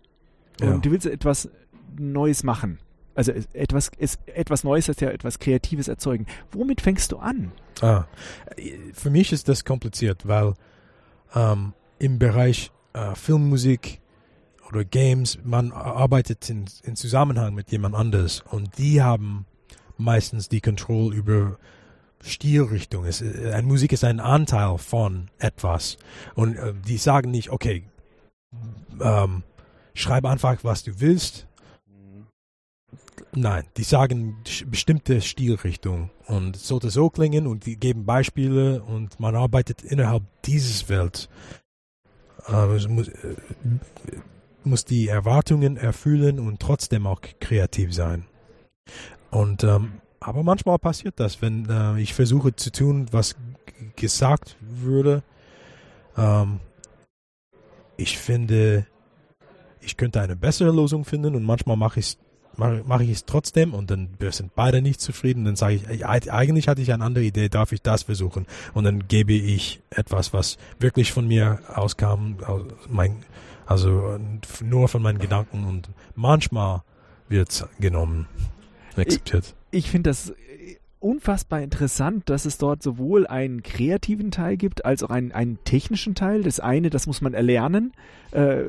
[0.61, 1.49] und du willst etwas
[1.97, 2.77] Neues machen,
[3.15, 6.25] also etwas, ist, etwas Neues heißt ja etwas Kreatives erzeugen.
[6.51, 7.53] Womit fängst du an?
[7.81, 8.03] Ah,
[8.93, 10.55] für mich ist das kompliziert, weil
[11.35, 14.01] ähm, im Bereich äh, Filmmusik
[14.67, 19.45] oder Games, man arbeitet in, in Zusammenhang mit jemand anders und die haben
[19.97, 21.57] meistens die Control über
[22.23, 23.05] Stilrichtung.
[23.05, 25.97] Es, äh, ein Musik ist ein Anteil von etwas.
[26.35, 27.83] Und äh, die sagen nicht, okay,
[28.99, 29.43] ähm,
[29.93, 31.47] schreib einfach, was du willst.
[33.33, 39.35] Nein, die sagen bestimmte Stilrichtung und sollte so klingen und die geben Beispiele und man
[39.35, 41.29] arbeitet innerhalb dieses Welt.
[42.47, 43.35] Äh, muss, äh,
[44.63, 48.25] muss die Erwartungen erfüllen und trotzdem auch kreativ sein.
[49.29, 53.35] Und ähm, aber manchmal passiert das, wenn äh, ich versuche zu tun, was
[53.95, 55.23] gesagt würde.
[56.15, 56.59] Ähm,
[57.97, 58.85] ich finde,
[59.81, 62.17] ich könnte eine bessere Lösung finden und manchmal mache ich es
[62.57, 65.45] mache mach ich es trotzdem und dann sind beide nicht zufrieden.
[65.45, 68.45] Dann sage ich, eigentlich hatte ich eine andere Idee, darf ich das versuchen?
[68.73, 72.37] Und dann gebe ich etwas, was wirklich von mir auskam,
[73.65, 74.19] also
[74.61, 76.83] nur von meinen Gedanken und manchmal
[77.29, 78.27] wird es genommen,
[78.97, 80.33] akzeptiert ich finde das
[81.01, 86.15] unfassbar interessant, dass es dort sowohl einen kreativen Teil gibt, als auch einen, einen technischen
[86.15, 86.43] Teil.
[86.43, 87.91] Das eine, das muss man erlernen,
[88.31, 88.63] äh,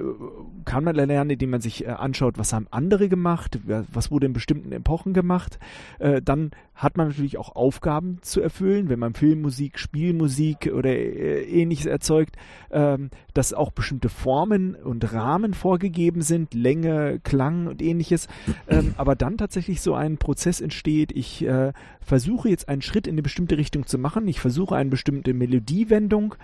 [0.65, 4.33] kann man erlernen, indem man sich äh, anschaut, was haben andere gemacht, was wurde in
[4.33, 5.59] bestimmten Epochen gemacht.
[5.99, 11.45] Äh, dann hat man natürlich auch Aufgaben zu erfüllen, wenn man Filmmusik, Spielmusik oder äh,
[11.45, 12.37] ähnliches erzeugt,
[12.71, 18.27] ähm, dass auch bestimmte Formen und Rahmen vorgegeben sind, Länge, Klang und ähnliches.
[18.69, 21.73] Ähm, aber dann tatsächlich so ein Prozess entsteht, ich äh,
[22.05, 26.35] versuche jetzt einen Schritt in eine bestimmte Richtung zu machen, ich versuche eine bestimmte Melodiewendung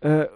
[0.00, 0.26] äh,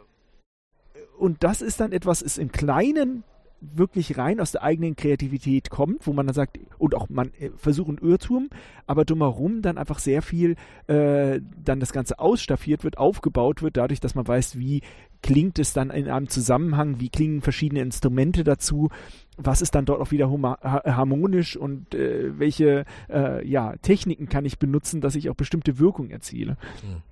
[1.18, 3.24] und das ist dann etwas, ist im Kleinen
[3.62, 7.50] wirklich rein aus der eigenen Kreativität kommt, wo man dann sagt, und auch man äh,
[7.56, 8.50] versucht einen Irrtum,
[8.86, 10.56] aber drumherum dann einfach sehr viel
[10.88, 14.82] äh, dann das Ganze ausstaffiert wird, aufgebaut wird, dadurch, dass man weiß, wie
[15.22, 18.90] klingt es dann in einem Zusammenhang, wie klingen verschiedene Instrumente dazu,
[19.36, 24.58] was ist dann dort auch wieder harmonisch und äh, welche äh, ja, Techniken kann ich
[24.58, 26.56] benutzen, dass ich auch bestimmte Wirkung erziele.
[26.82, 27.02] Mhm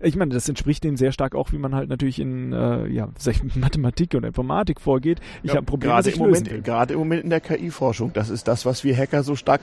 [0.00, 3.08] ich meine, das entspricht dem sehr stark auch, wie man halt natürlich in äh, ja,
[3.54, 5.20] Mathematik und Informatik vorgeht.
[5.42, 8.12] Ich ja, habe Probleme, gerade im Moment, gerade im Moment in der KI-Forschung.
[8.12, 9.62] Das ist das, was wir Hacker so stark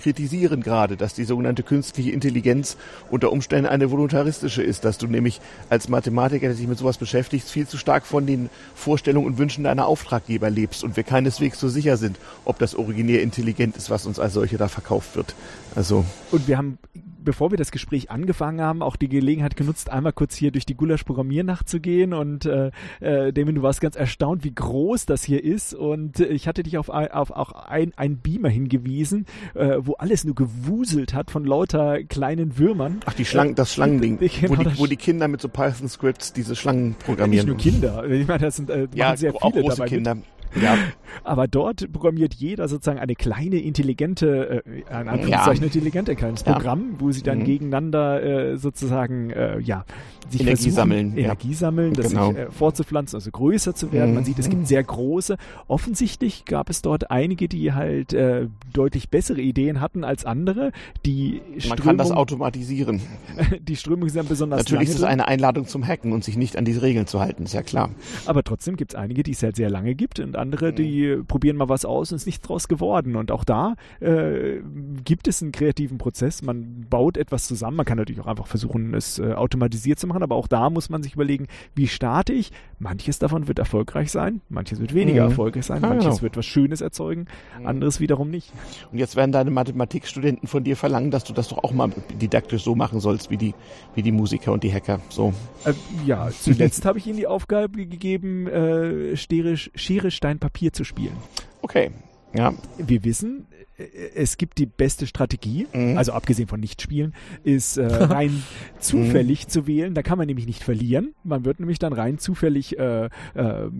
[0.00, 2.76] kritisieren gerade, dass die sogenannte künstliche Intelligenz
[3.10, 5.40] unter Umständen eine voluntaristische ist, dass du nämlich
[5.70, 9.64] als Mathematiker, der sich mit sowas beschäftigt, viel zu stark von den Vorstellungen und Wünschen
[9.64, 14.06] deiner Auftraggeber lebst und wir keineswegs so sicher sind, ob das originär intelligent ist, was
[14.06, 15.34] uns als solche da verkauft wird.
[15.74, 16.78] Also und wir haben
[17.24, 20.74] bevor wir das Gespräch angefangen haben, auch die Gelegenheit genutzt, einmal kurz hier durch die
[20.74, 22.12] Gulasch-Programmiernacht zu gehen.
[22.12, 22.70] Und äh,
[23.00, 25.74] äh, Damien, du warst ganz erstaunt, wie groß das hier ist.
[25.74, 30.24] Und äh, ich hatte dich auf, auf auch ein, ein Beamer hingewiesen, äh, wo alles
[30.24, 33.00] nur gewuselt hat von lauter kleinen Würmern.
[33.06, 36.56] Ach, die Schlangen, das Schlangending, Genau, wo, die, wo die Kinder mit so Python-Scripts diese
[36.56, 37.46] Schlangen programmieren.
[37.46, 38.08] Nicht nur Kinder.
[38.08, 40.24] Ich meine, das sind äh, ja, sehr auch viele große dabei mit.
[40.60, 40.76] Ja,
[41.24, 46.52] Aber dort programmiert jeder sozusagen eine kleine, intelligente, äh, ein Anführungszeichen intelligente kleines Ja.
[46.54, 47.44] Programm, wo sie dann Mhm.
[47.44, 49.84] gegeneinander äh, sozusagen, äh, ja,
[50.30, 51.24] sich Energie sammeln, ja.
[51.24, 52.28] Energie sammeln, das Genau.
[52.30, 54.14] sich äh, fortzupflanzen, also größer zu werden.
[54.14, 54.26] Man Mhm.
[54.26, 55.36] sieht, es gibt sehr große.
[55.68, 60.72] Offensichtlich gab es dort einige, die halt äh, deutlich bessere Ideen hatten als andere.
[61.04, 63.00] Die man kann das Strömung, automatisieren.
[63.60, 66.56] die Strömung ist dann besonders Natürlich ist es eine Einladung zum Hacken und sich nicht
[66.56, 67.90] an diese Regeln zu halten, ist ja klar.
[68.26, 70.36] Aber trotzdem gibt es einige, die es halt sehr lange gibt und Mhm.
[70.36, 73.16] andere, die probieren mal was aus und ist nichts draus geworden.
[73.16, 74.60] Und auch da äh,
[75.04, 76.42] gibt es einen kreativen Prozess.
[76.42, 77.76] Man baut etwas zusammen.
[77.78, 80.90] Man kann natürlich auch einfach versuchen, es äh, automatisiert zu machen, aber auch da muss
[80.90, 81.46] man sich überlegen,
[81.76, 82.50] wie starte ich.
[82.80, 85.30] Manches davon wird erfolgreich sein, manches wird weniger Mhm.
[85.30, 86.22] erfolgreich sein, manches genau.
[86.22, 87.26] wird was Schönes erzeugen,
[87.64, 88.52] anderes wiederum nicht.
[88.90, 91.90] Und jetzt werden deine Mathematikstudenten von dir verlangen, dass du das doch auch mal
[92.20, 93.54] didaktisch so machen sollst wie die,
[93.94, 94.98] wie die Musiker und die Hacker.
[95.08, 95.32] So.
[95.64, 100.82] Äh, ja, zuletzt habe ich ihnen die Aufgabe gegeben, äh, Schere, Schere, Stein, Papier zu
[100.82, 101.16] spielen.
[101.62, 101.92] Okay.
[102.34, 102.54] Ja.
[102.78, 105.98] wir wissen, äh, es gibt die beste Strategie, Mhm.
[105.98, 107.14] also abgesehen von Nichtspielen,
[107.44, 108.42] ist äh, rein
[108.78, 109.94] zufällig zu wählen.
[109.94, 111.14] Da kann man nämlich nicht verlieren.
[111.24, 113.10] Man wird nämlich dann rein zufällig äh, äh,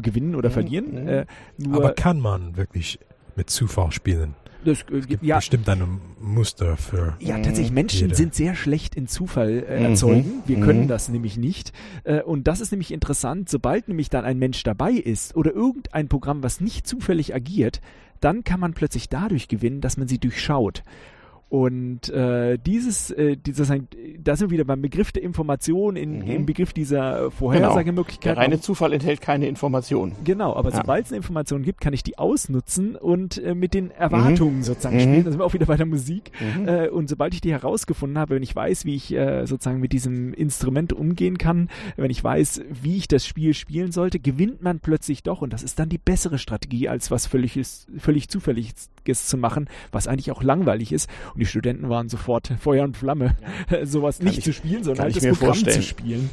[0.02, 0.52] gewinnen oder Mhm.
[0.52, 1.02] verlieren.
[1.02, 1.08] Mhm.
[1.08, 1.26] Äh,
[1.58, 2.98] nur Aber kann man wirklich
[3.36, 4.34] mit Zufall spielen?
[4.64, 5.82] das, äh, Gibt ja, bestimmt ein
[6.20, 7.16] Muster für.
[7.18, 8.14] Ja, tatsächlich, Menschen Jeder.
[8.14, 9.84] sind sehr schlecht in Zufall äh, Mhm.
[9.86, 10.32] erzeugen.
[10.46, 10.62] Wir Mhm.
[10.62, 11.72] können das nämlich nicht.
[12.04, 16.06] Äh, und das ist nämlich interessant, sobald nämlich dann ein Mensch dabei ist oder irgendein
[16.08, 17.80] Programm, was nicht zufällig agiert,
[18.24, 20.82] dann kann man plötzlich dadurch gewinnen, dass man sie durchschaut.
[21.52, 26.30] Und äh, dieses, äh, dieses, da sind wir wieder beim Begriff der Information, in, Mhm.
[26.30, 28.38] im Begriff dieser äh, Der Vorhersagemöglichkeit.
[28.38, 30.12] reine Zufall enthält keine Information.
[30.24, 30.76] Genau, aber Ja.
[30.76, 34.96] sobald es eine Information gibt, kann ich die ausnutzen und äh, mit den Erwartungen sozusagen
[34.96, 35.00] Mhm.
[35.00, 35.24] spielen.
[35.24, 36.30] Da sind wir auch wieder bei der Musik.
[36.40, 36.66] Mhm.
[36.68, 39.92] Äh, und sobald ich die herausgefunden habe, wenn ich weiß, wie ich äh, sozusagen mit
[39.92, 44.80] diesem Instrument umgehen kann, wenn ich weiß, wie ich das Spiel spielen sollte, gewinnt man
[44.80, 45.42] plötzlich doch.
[45.42, 50.08] Und das ist dann die bessere Strategie, als was völliges, völlig Zufälliges zu machen, was
[50.08, 51.10] eigentlich auch langweilig ist.
[51.34, 53.36] Und die Studenten waren sofort Feuer und Flamme,
[53.84, 55.76] sowas Kann nicht ich- zu spielen, sondern halt das Programm vorstellen.
[55.76, 56.30] zu spielen.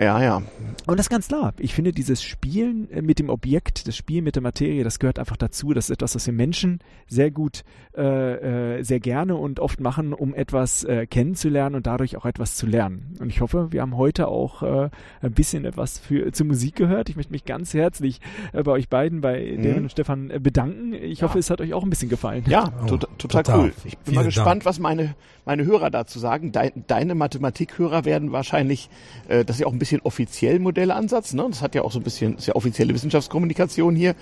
[0.00, 0.42] Ja, ja.
[0.86, 1.54] Und das ist ganz klar.
[1.58, 5.20] Ich finde, dieses Spielen äh, mit dem Objekt, das Spiel mit der Materie, das gehört
[5.20, 5.72] einfach dazu.
[5.74, 7.62] Das ist etwas, was wir Menschen sehr gut,
[7.96, 12.56] äh, äh, sehr gerne und oft machen, um etwas äh, kennenzulernen und dadurch auch etwas
[12.56, 13.14] zu lernen.
[13.20, 14.90] Und ich hoffe, wir haben heute auch äh,
[15.20, 17.08] ein bisschen etwas für, zur Musik gehört.
[17.08, 18.20] Ich möchte mich ganz herzlich
[18.52, 19.62] äh, bei euch beiden, bei Mhm.
[19.62, 20.94] Damon und Stefan, äh, bedanken.
[20.94, 22.42] Ich hoffe, es hat euch auch ein bisschen gefallen.
[22.48, 23.60] Ja, Oh, tota- total, total.
[23.60, 23.72] cool.
[23.84, 24.34] Ich bin Vielen mal Dank.
[24.34, 25.14] gespannt, was meine,
[25.44, 26.50] meine Hörer dazu sagen.
[26.50, 28.90] Dein, deine Mathematikhörer werden wahrscheinlich,
[29.28, 31.46] äh, das ist ja auch ein bisschen offiziell Modellansatz, ne?
[31.48, 34.14] Das hat ja auch so ein bisschen, ist ja offizielle Wissenschaftskommunikation hier.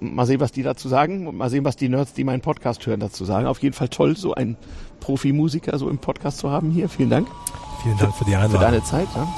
[0.00, 3.00] Mal sehen, was die dazu sagen mal sehen, was die Nerds, die meinen Podcast hören,
[3.00, 3.46] dazu sagen.
[3.46, 4.56] Auf jeden Fall toll, so einen
[5.00, 6.88] Profimusiker so im Podcast zu haben hier.
[6.88, 7.28] Vielen Dank
[7.82, 8.60] Vielen Dank für die für Einladung.
[8.60, 9.08] deine Zeit.
[9.14, 9.28] Ja.